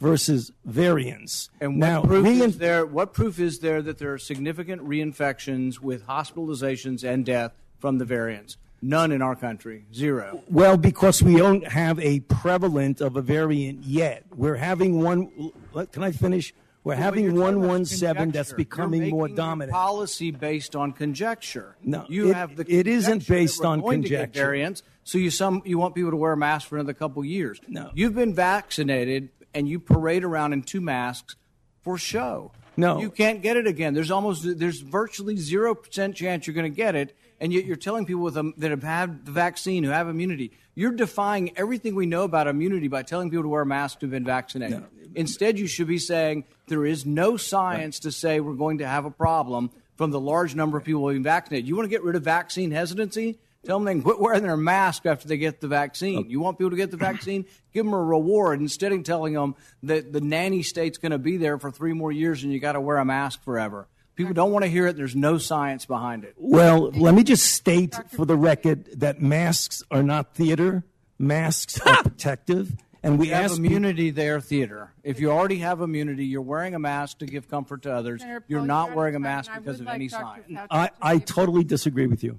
versus 0.00 0.50
variants. 0.64 1.50
And 1.60 1.80
what 1.80 1.86
now, 1.86 2.02
proof 2.02 2.24
rein- 2.24 2.42
is 2.42 2.58
there? 2.58 2.86
What 2.86 3.12
proof 3.12 3.38
is 3.38 3.58
there 3.58 3.82
that 3.82 3.98
there 3.98 4.12
are 4.12 4.18
significant 4.18 4.82
reinfections 4.82 5.80
with 5.80 6.06
hospitalizations 6.06 7.04
and 7.04 7.24
death 7.24 7.52
from 7.78 7.98
the 7.98 8.04
variants? 8.04 8.56
None 8.82 9.12
in 9.12 9.20
our 9.20 9.36
country. 9.36 9.84
Zero. 9.92 10.42
Well, 10.48 10.78
because 10.78 11.22
we 11.22 11.36
don't 11.36 11.66
have 11.66 11.98
a 12.00 12.20
prevalent 12.20 13.02
of 13.02 13.16
a 13.16 13.20
variant 13.20 13.84
yet. 13.84 14.24
We're 14.34 14.56
having 14.56 15.02
one. 15.02 15.52
Can 15.92 16.02
I 16.02 16.12
finish? 16.12 16.54
We're 16.82 16.94
well, 16.94 17.02
having 17.02 17.34
117 17.34 18.30
that's 18.30 18.54
becoming 18.54 19.10
more 19.10 19.28
dominant. 19.28 19.72
policy 19.72 20.30
based 20.30 20.74
on 20.74 20.92
conjecture. 20.92 21.76
No, 21.82 22.06
you 22.08 22.30
it, 22.30 22.34
have 22.34 22.56
the 22.56 22.64
it 22.66 22.86
isn't 22.86 23.28
based 23.28 23.62
on 23.62 23.82
conjecture. 23.82 24.40
variants, 24.40 24.82
so 25.04 25.18
you 25.18 25.30
some 25.30 25.60
you 25.66 25.78
want 25.78 25.94
people 25.94 26.10
to 26.10 26.16
wear 26.16 26.32
a 26.32 26.36
mask 26.38 26.68
for 26.68 26.76
another 26.76 26.94
couple 26.94 27.22
years. 27.22 27.60
No, 27.68 27.90
you've 27.94 28.14
been 28.14 28.34
vaccinated 28.34 29.28
and 29.52 29.68
you 29.68 29.78
parade 29.78 30.24
around 30.24 30.54
in 30.54 30.62
two 30.62 30.80
masks 30.80 31.36
for 31.82 31.98
show. 31.98 32.52
No, 32.78 32.98
you 32.98 33.10
can't 33.10 33.42
get 33.42 33.58
it 33.58 33.66
again. 33.66 33.92
There's 33.92 34.10
almost 34.10 34.58
there's 34.58 34.80
virtually 34.80 35.36
zero 35.36 35.74
percent 35.74 36.16
chance 36.16 36.46
you're 36.46 36.54
going 36.54 36.70
to 36.70 36.74
get 36.74 36.94
it, 36.94 37.14
and 37.40 37.52
yet 37.52 37.66
you're 37.66 37.76
telling 37.76 38.06
people 38.06 38.22
with 38.22 38.38
a, 38.38 38.52
that 38.56 38.70
have 38.70 38.82
had 38.82 39.26
the 39.26 39.32
vaccine 39.32 39.84
who 39.84 39.90
have 39.90 40.08
immunity. 40.08 40.52
You're 40.80 40.92
defying 40.92 41.58
everything 41.58 41.94
we 41.94 42.06
know 42.06 42.22
about 42.22 42.46
immunity 42.46 42.88
by 42.88 43.02
telling 43.02 43.28
people 43.28 43.42
to 43.42 43.50
wear 43.50 43.60
a 43.60 43.66
mask 43.66 44.00
who've 44.00 44.10
been 44.10 44.24
vaccinated. 44.24 44.80
No. 44.80 44.86
Instead, 45.14 45.58
you 45.58 45.66
should 45.66 45.88
be 45.88 45.98
saying 45.98 46.44
there 46.68 46.86
is 46.86 47.04
no 47.04 47.36
science 47.36 47.98
to 47.98 48.10
say 48.10 48.40
we're 48.40 48.54
going 48.54 48.78
to 48.78 48.86
have 48.86 49.04
a 49.04 49.10
problem 49.10 49.70
from 49.98 50.10
the 50.10 50.18
large 50.18 50.54
number 50.54 50.78
of 50.78 50.84
people 50.84 51.06
being 51.06 51.22
vaccinated. 51.22 51.68
You 51.68 51.76
want 51.76 51.84
to 51.84 51.90
get 51.90 52.02
rid 52.02 52.16
of 52.16 52.22
vaccine 52.22 52.70
hesitancy? 52.70 53.38
Tell 53.66 53.76
them 53.76 53.84
they 53.84 53.92
can 53.92 54.00
quit 54.00 54.20
wearing 54.20 54.42
their 54.42 54.56
mask 54.56 55.04
after 55.04 55.28
they 55.28 55.36
get 55.36 55.60
the 55.60 55.68
vaccine. 55.68 56.30
You 56.30 56.40
want 56.40 56.56
people 56.56 56.70
to 56.70 56.76
get 56.76 56.90
the 56.90 56.96
vaccine? 56.96 57.44
Give 57.74 57.84
them 57.84 57.92
a 57.92 58.02
reward 58.02 58.62
instead 58.62 58.90
of 58.92 59.04
telling 59.04 59.34
them 59.34 59.56
that 59.82 60.14
the 60.14 60.22
nanny 60.22 60.62
state's 60.62 60.96
going 60.96 61.12
to 61.12 61.18
be 61.18 61.36
there 61.36 61.58
for 61.58 61.70
three 61.70 61.92
more 61.92 62.10
years 62.10 62.42
and 62.42 62.54
you 62.54 62.58
got 62.58 62.72
to 62.72 62.80
wear 62.80 62.96
a 62.96 63.04
mask 63.04 63.44
forever. 63.44 63.86
People 64.16 64.34
don't 64.34 64.52
want 64.52 64.64
to 64.64 64.70
hear 64.70 64.86
it. 64.86 64.96
There's 64.96 65.16
no 65.16 65.38
science 65.38 65.86
behind 65.86 66.24
it. 66.24 66.34
Well, 66.36 66.90
let 66.90 67.14
me 67.14 67.24
just 67.24 67.46
state 67.46 67.96
for 68.10 68.26
the 68.26 68.36
record 68.36 68.86
that 69.00 69.22
masks 69.22 69.82
are 69.90 70.02
not 70.02 70.34
theater. 70.34 70.84
Masks 71.18 71.80
are 71.80 71.96
protective. 72.02 72.76
And 73.02 73.18
we 73.18 73.28
you 73.28 73.34
have 73.34 73.52
immunity 73.52 74.08
people, 74.08 74.22
there, 74.22 74.40
theater. 74.40 74.92
If 75.02 75.20
you 75.20 75.30
already 75.30 75.58
have 75.58 75.80
immunity, 75.80 76.26
you're 76.26 76.42
wearing 76.42 76.74
a 76.74 76.78
mask 76.78 77.18
to 77.18 77.26
give 77.26 77.48
comfort 77.48 77.82
to 77.82 77.92
others. 77.92 78.22
You're 78.46 78.60
not 78.60 78.94
wearing 78.94 79.14
a 79.14 79.20
mask 79.20 79.50
because 79.54 79.80
of 79.80 79.86
like 79.86 79.94
any 79.94 80.08
science. 80.08 80.46
I, 80.70 80.90
I 81.00 81.18
totally 81.18 81.64
disagree 81.64 82.06
with 82.06 82.22
you. 82.22 82.38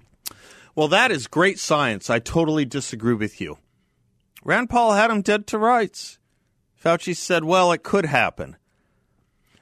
Well, 0.76 0.88
that 0.90 1.12
is 1.12 1.28
great 1.28 1.58
science. 1.58 2.10
I 2.10 2.20
totally 2.20 2.66
disagree 2.66 3.16
with 3.16 3.42
you. 3.42 3.58
Rand 4.44 4.70
Paul 4.70 4.94
had 4.94 5.10
him 5.12 5.22
dead 5.22 5.48
to 5.48 5.58
rights. 5.58 6.20
Fauci 6.82 7.16
said, 7.16 7.44
well, 7.44 7.72
it 7.72 7.84
could 7.84 8.06
happen. 8.06 8.56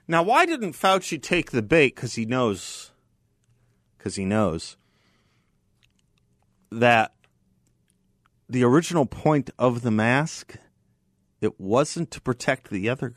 Now, 0.09 0.23
why 0.23 0.45
didn't 0.45 0.73
Fauci 0.73 1.21
take 1.21 1.51
the 1.51 1.61
bait? 1.61 1.95
Because 1.95 2.15
he 2.15 2.25
knows, 2.25 2.91
because 3.97 4.15
he 4.15 4.25
knows 4.25 4.75
that 6.69 7.13
the 8.49 8.65
original 8.65 9.05
point 9.05 9.51
of 9.57 9.83
the 9.83 9.91
mask– 9.91 10.57
it 11.41 11.59
wasn't 11.59 12.11
to 12.11 12.21
protect 12.21 12.69
the 12.69 12.89
other. 12.89 13.15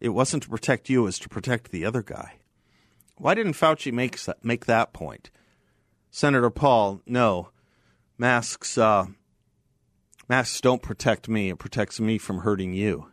It 0.00 0.10
wasn't 0.10 0.42
to 0.44 0.48
protect 0.48 0.88
you. 0.88 1.02
It 1.02 1.04
was 1.04 1.18
to 1.20 1.28
protect 1.28 1.70
the 1.70 1.84
other 1.84 2.02
guy. 2.02 2.36
Why 3.16 3.34
didn't 3.34 3.52
Fauci 3.54 3.92
make 3.92 4.18
make 4.42 4.66
that 4.66 4.92
point? 4.92 5.30
Senator 6.10 6.50
Paul, 6.50 7.02
no, 7.06 7.50
masks. 8.18 8.76
Uh, 8.76 9.06
masks 10.28 10.60
don't 10.60 10.82
protect 10.82 11.28
me. 11.28 11.50
It 11.50 11.58
protects 11.58 12.00
me 12.00 12.18
from 12.18 12.38
hurting 12.38 12.72
you. 12.72 13.10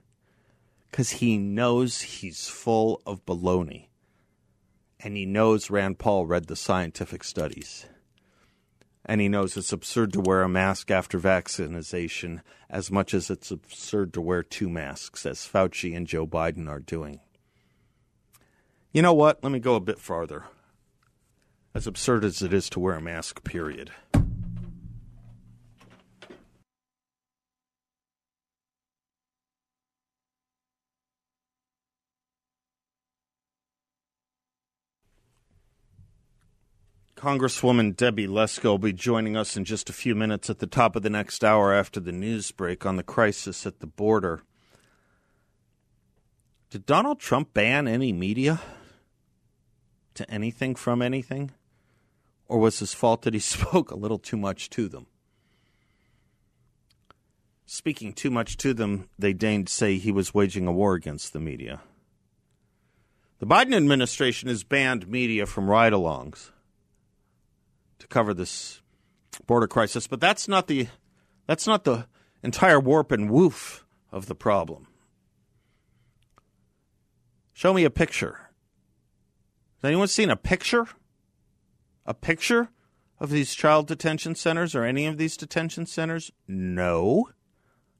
Because 0.90 1.12
he 1.12 1.38
knows 1.38 2.02
he's 2.02 2.48
full 2.48 3.02
of 3.06 3.26
baloney, 3.26 3.88
and 5.00 5.16
he 5.16 5.26
knows 5.26 5.70
Rand 5.70 6.00
Paul 6.00 6.26
read 6.26 6.48
the 6.48 6.56
scientific 6.56 7.24
studies 7.24 7.86
and 9.08 9.22
he 9.22 9.30
knows 9.30 9.56
it's 9.56 9.72
absurd 9.72 10.12
to 10.14 10.22
wear 10.22 10.44
a 10.44 10.50
mask 10.50 10.92
after 10.92 11.18
vaccination 11.18 12.42
as 12.70 12.92
much 12.92 13.14
as 13.14 13.30
it's 13.30 13.50
absurd 13.50 14.14
to 14.14 14.22
wear 14.22 14.44
two 14.44 14.70
masks, 14.70 15.26
as 15.26 15.48
Fauci 15.48 15.96
and 15.96 16.06
Joe 16.06 16.28
Biden 16.28 16.68
are 16.68 16.82
doing. 16.82 17.22
You 18.92 19.02
know 19.02 19.14
what? 19.14 19.42
Let 19.42 19.54
me 19.54 19.60
go 19.60 19.76
a 19.76 19.80
bit 19.80 20.00
farther. 20.00 20.44
As 21.74 21.88
absurd 21.88 22.26
as 22.26 22.42
it 22.42 22.54
is 22.54 22.70
to 22.72 22.80
wear 22.82 22.96
a 22.96 23.02
mask, 23.02 23.46
period. 23.46 23.92
Congresswoman 37.18 37.96
Debbie 37.96 38.28
Lesko 38.28 38.66
will 38.66 38.78
be 38.78 38.94
joining 38.94 39.36
us 39.36 39.58
in 39.58 39.66
just 39.66 39.90
a 39.90 39.94
few 39.94 40.14
minutes 40.14 40.52
at 40.52 40.60
the 40.60 40.68
top 40.68 40.96
of 40.96 41.02
the 41.02 41.10
next 41.10 41.44
hour 41.44 41.74
after 41.74 42.00
the 42.00 42.12
news 42.12 42.52
break 42.52 42.86
on 42.86 42.96
the 42.96 43.02
crisis 43.02 43.66
at 43.66 43.80
the 43.80 43.88
border. 43.88 44.44
Did 46.70 46.86
Donald 46.86 47.20
Trump 47.20 47.56
ban 47.56 47.88
any 47.88 48.14
media 48.14 48.62
to 50.14 50.30
anything 50.30 50.76
from 50.76 51.02
anything? 51.02 51.50
Or 52.48 52.60
was 52.60 52.78
his 52.78 52.94
fault 52.94 53.24
that 53.24 53.34
he 53.34 53.40
spoke 53.58 53.90
a 53.90 53.98
little 53.98 54.20
too 54.20 54.38
much 54.38 54.70
to 54.72 54.88
them? 54.88 55.08
Speaking 57.66 58.14
too 58.14 58.30
much 58.30 58.58
to 58.58 58.76
them, 58.76 59.10
they 59.18 59.34
deigned 59.34 59.70
say 59.70 59.98
he 59.98 60.12
was 60.12 60.36
waging 60.36 60.68
a 60.68 60.72
war 60.72 60.94
against 60.94 61.34
the 61.34 61.40
media. 61.40 61.82
The 63.40 63.48
Biden 63.48 63.76
administration 63.76 64.50
has 64.50 64.64
banned 64.64 65.08
media 65.08 65.48
from 65.48 65.68
ride 65.68 65.94
alongs 65.94 66.52
to 68.00 68.08
cover 68.08 68.34
this 68.34 68.82
border 69.46 69.68
crisis. 69.68 70.08
But 70.08 70.20
that's 70.20 70.48
not 70.48 70.68
the 70.68 70.88
that's 71.46 71.68
not 71.68 71.84
the 71.84 72.08
entire 72.44 72.80
warp 72.80 73.12
and 73.12 73.30
woof 73.30 73.86
of 74.12 74.28
the 74.28 74.36
problem. 74.36 74.88
Show 77.54 77.74
me 77.74 77.86
a 77.86 77.90
picture. 77.90 78.52
Has 79.82 79.90
anyone 79.90 80.08
seen 80.08 80.30
a 80.30 80.36
picture? 80.36 80.88
A 82.06 82.14
picture 82.14 82.70
of 83.20 83.30
these 83.30 83.54
child 83.54 83.88
detention 83.88 84.36
centers 84.36 84.76
or 84.76 84.84
any 84.84 85.06
of 85.08 85.18
these 85.18 85.38
detention 85.38 85.86
centers? 85.86 86.32
No, 86.48 87.30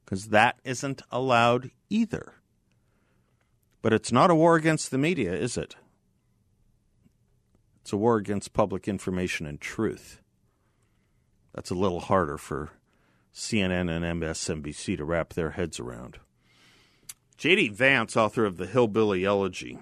because 0.04 0.30
that 0.30 0.60
isn't 0.64 1.02
allowed 1.12 1.72
either. 1.90 2.36
But 3.82 3.94
it's 3.94 4.12
not 4.12 4.32
a 4.32 4.36
war 4.36 4.56
against 4.56 4.92
the 4.92 4.98
media, 4.98 5.34
is 5.34 5.58
it? 5.58 5.76
It's 7.88 7.94
a 7.94 7.96
war 7.96 8.18
against 8.18 8.52
public 8.52 8.86
information 8.90 9.46
and 9.46 9.62
truth. 9.62 10.22
That's 11.56 11.70
a 11.70 11.74
little 11.74 12.02
harder 12.02 12.38
for 12.38 12.72
CNN 13.34 13.90
and 13.90 14.22
MSNBC 14.22 14.98
to 14.98 15.06
wrap 15.06 15.32
their 15.32 15.52
heads 15.52 15.80
around. 15.80 16.18
J.D. 17.38 17.70
Vance, 17.70 18.18
author 18.18 18.44
of 18.44 18.58
The 18.58 18.68
Hillbilly 18.68 19.24
Elegy, 19.24 19.80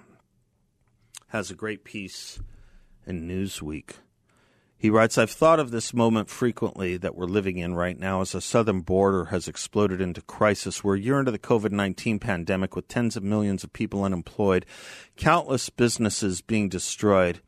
has 1.29 1.49
a 1.49 1.55
great 1.55 1.83
piece 1.83 2.39
in 3.07 3.27
Newsweek. 3.27 3.93
He 4.77 4.91
writes, 4.91 5.17
I've 5.17 5.31
thought 5.31 5.59
of 5.59 5.71
this 5.71 5.91
moment 5.91 6.29
frequently 6.29 6.97
that 6.97 7.15
we're 7.15 7.25
living 7.25 7.57
in 7.57 7.73
right 7.73 7.97
now 7.97 8.21
as 8.21 8.33
the 8.33 8.39
southern 8.39 8.81
border 8.81 9.25
has 9.25 9.47
exploded 9.47 9.99
into 9.99 10.21
crisis. 10.21 10.83
We're 10.83 10.97
a 10.97 10.99
year 10.99 11.17
into 11.17 11.31
the 11.31 11.39
COVID 11.39 11.71
19 11.71 12.19
pandemic 12.19 12.75
with 12.75 12.87
tens 12.87 13.17
of 13.17 13.23
millions 13.23 13.63
of 13.63 13.73
people 13.73 14.03
unemployed, 14.03 14.67
countless 15.17 15.71
businesses 15.71 16.41
being 16.41 16.69
destroyed. 16.69 17.41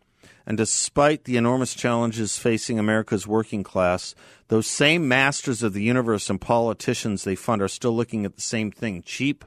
And 0.48 0.58
despite 0.58 1.26
the 1.26 1.36
enormous 1.36 1.74
challenges 1.74 2.38
facing 2.38 2.80
America's 2.80 3.28
working 3.28 3.64
class, 3.64 4.16
those 4.48 4.66
same 4.66 5.06
masters 5.06 5.62
of 5.62 5.74
the 5.74 5.84
universe 5.84 6.30
and 6.30 6.40
politicians 6.40 7.26
they 7.26 7.36
fund 7.36 7.62
are 7.62 7.68
still 7.68 7.94
looking 7.94 8.24
at 8.24 8.36
the 8.36 8.42
same 8.42 8.72
thing 8.72 9.02
cheap 9.02 9.44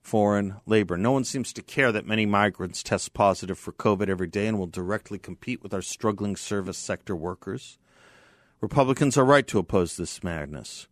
foreign 0.00 0.56
labor. 0.64 0.96
No 0.96 1.12
one 1.12 1.24
seems 1.24 1.52
to 1.52 1.62
care 1.62 1.92
that 1.92 2.06
many 2.06 2.24
migrants 2.24 2.82
test 2.82 3.12
positive 3.12 3.58
for 3.58 3.72
COVID 3.72 4.08
every 4.08 4.26
day 4.26 4.46
and 4.46 4.58
will 4.58 4.66
directly 4.66 5.18
compete 5.18 5.62
with 5.62 5.74
our 5.74 5.82
struggling 5.82 6.34
service 6.34 6.78
sector 6.78 7.14
workers. 7.14 7.78
Republicans 8.62 9.18
are 9.18 9.26
right 9.26 9.46
to 9.46 9.58
oppose 9.58 9.98
this 9.98 10.24
madness. 10.24 10.88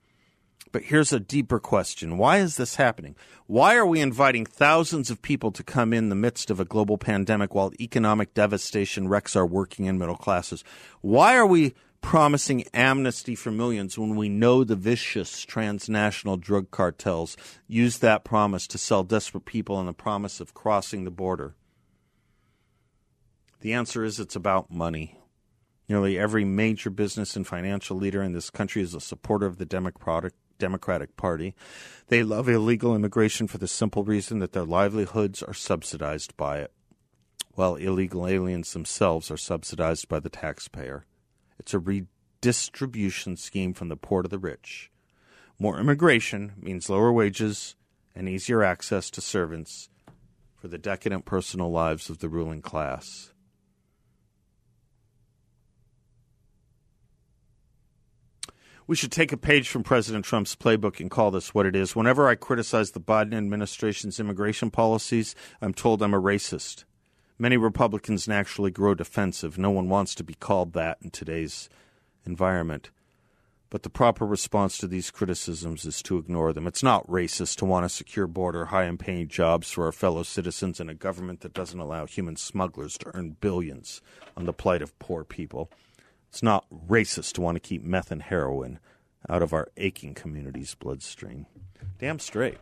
But 0.73 0.85
here's 0.85 1.13
a 1.13 1.19
deeper 1.19 1.59
question. 1.59 2.17
Why 2.17 2.39
is 2.39 2.57
this 2.57 2.77
happening? 2.77 3.17
Why 3.47 3.75
are 3.75 3.87
we 3.87 4.01
inviting 4.01 4.47
thousands 4.47 5.11
of 5.11 5.21
people 5.21 5.51
to 5.53 5.65
come 5.65 5.93
in 5.93 6.09
the 6.09 6.15
midst 6.15 6.51
of 6.51 6.61
a 6.61 6.65
global 6.65 6.97
pandemic 6.97 7.55
while 7.55 7.73
economic 7.81 8.35
devastation 8.35 9.09
wrecks 9.09 9.35
our 9.35 9.47
working 9.47 9.89
and 9.89 9.99
middle 9.99 10.17
classes? 10.17 10.63
Why 11.01 11.37
are 11.37 11.47
we 11.47 11.75
promising 12.03 12.65
amnesty 12.73 13.35
for 13.35 13.51
millions 13.51 13.99
when 13.99 14.17
we 14.17 14.29
know 14.29 14.63
the 14.63 14.77
vicious 14.77 15.43
transnational 15.43 16.37
drug 16.37 16.71
cartels 16.71 17.37
use 17.67 17.99
that 17.99 18.25
promise 18.25 18.67
to 18.69 18.79
sell 18.79 19.03
desperate 19.03 19.45
people 19.45 19.77
on 19.77 19.87
the 19.87 19.93
promise 19.93 20.41
of 20.41 20.55
crossing 20.55 21.05
the 21.05 21.11
border? 21.11 21.55
The 23.61 23.73
answer 23.73 24.05
is 24.05 24.21
it's 24.21 24.37
about 24.37 24.71
money. 24.71 25.19
Nearly 25.89 26.17
every 26.17 26.45
major 26.45 26.89
business 26.89 27.35
and 27.35 27.45
financial 27.45 27.97
leader 27.97 28.23
in 28.23 28.33
this 28.33 28.49
country 28.49 28.81
is 28.81 28.95
a 28.95 29.01
supporter 29.01 29.47
of 29.47 29.59
the 29.59 29.67
Democratic 29.67 30.33
Democratic 30.61 31.17
Party. 31.17 31.57
They 32.07 32.23
love 32.23 32.49
illegal 32.49 32.95
immigration 32.95 33.49
for 33.49 33.59
the 33.59 33.67
simple 33.67 34.05
reason 34.05 34.39
that 34.39 34.53
their 34.53 34.65
livelihoods 34.65 35.43
are 35.43 35.55
subsidized 35.55 36.37
by 36.37 36.59
it, 36.59 36.73
while 37.55 37.75
illegal 37.75 38.29
aliens 38.29 38.73
themselves 38.73 39.31
are 39.33 39.37
subsidized 39.37 40.09
by 40.09 40.21
the 40.21 40.29
taxpayer. 40.29 41.05
It's 41.59 41.75
a 41.75 41.81
redistribution 41.81 43.37
scheme 43.37 43.75
from 43.75 43.89
the 43.89 43.97
poor 43.97 44.23
to 44.23 44.29
the 44.29 44.39
rich. 44.39 44.93
More 45.59 45.81
immigration 45.81 46.53
means 46.57 46.89
lower 46.89 47.13
wages 47.13 47.75
and 48.15 48.29
easier 48.29 48.63
access 48.63 49.11
to 49.11 49.21
servants 49.21 49.89
for 50.57 50.69
the 50.69 50.79
decadent 50.79 51.25
personal 51.25 51.71
lives 51.71 52.09
of 52.09 52.19
the 52.19 52.29
ruling 52.29 52.63
class. 52.63 53.33
We 58.91 58.97
should 58.97 59.13
take 59.13 59.31
a 59.31 59.37
page 59.37 59.69
from 59.69 59.85
President 59.85 60.25
Trump's 60.25 60.57
playbook 60.57 60.99
and 60.99 61.09
call 61.09 61.31
this 61.31 61.55
what 61.55 61.65
it 61.65 61.77
is. 61.77 61.95
Whenever 61.95 62.29
I 62.29 62.35
criticize 62.35 62.91
the 62.91 63.01
Biden 63.01 63.37
administration's 63.37 64.19
immigration 64.19 64.69
policies, 64.73 65.37
I'm 65.63 65.73
told 65.73 66.03
I'm 66.03 66.13
a 66.13 66.21
racist. 66.21 66.83
Many 67.39 67.57
Republicans 67.57 68.27
naturally 68.27 68.73
grow 68.73 68.97
defensive. 68.97 69.57
No 69.57 69.71
one 69.71 69.89
wants 69.89 70.17
to 70.17 70.25
be 70.25 70.35
called 70.35 70.73
that 70.73 70.99
in 71.03 71.11
today's 71.11 71.69
environment. 72.27 72.91
But 73.71 73.85
the 73.85 73.91
proper 73.91 74.27
response 74.27 74.77
to 74.79 74.89
these 74.89 75.13
criticisms 75.13 75.85
is 75.85 76.03
to 76.03 76.19
ignore 76.19 76.53
them. 76.53 76.67
It's 76.67 76.83
not 76.83 77.07
racist 77.07 77.59
to 77.59 77.67
want 77.67 77.87
a 77.87 77.89
secure 77.89 78.27
border, 78.27 78.65
high 78.65 78.83
and 78.83 78.99
paying 78.99 79.29
jobs 79.29 79.71
for 79.71 79.85
our 79.85 79.93
fellow 79.93 80.25
citizens, 80.25 80.81
and 80.81 80.91
a 80.91 80.95
government 80.95 81.43
that 81.43 81.55
doesn't 81.55 81.79
allow 81.79 82.07
human 82.07 82.35
smugglers 82.35 82.99
to 82.99 83.13
earn 83.15 83.37
billions 83.41 84.03
on 84.37 84.47
the 84.47 84.53
plight 84.53 84.83
of 84.83 84.99
poor 84.99 85.23
people. 85.23 85.71
It's 86.31 86.45
not 86.45 86.65
racist 86.71 87.33
to 87.35 87.41
want 87.41 87.57
to 87.57 87.61
keep 87.61 87.83
meth 87.83 88.13
and 88.13 88.23
heroin 88.23 88.79
out 89.29 89.43
of 89.43 89.53
our 89.53 89.69
aching 89.77 90.15
community's 90.15 90.77
bloodstream. 90.77 91.47
Damn 91.99 92.21
straight. 92.21 92.59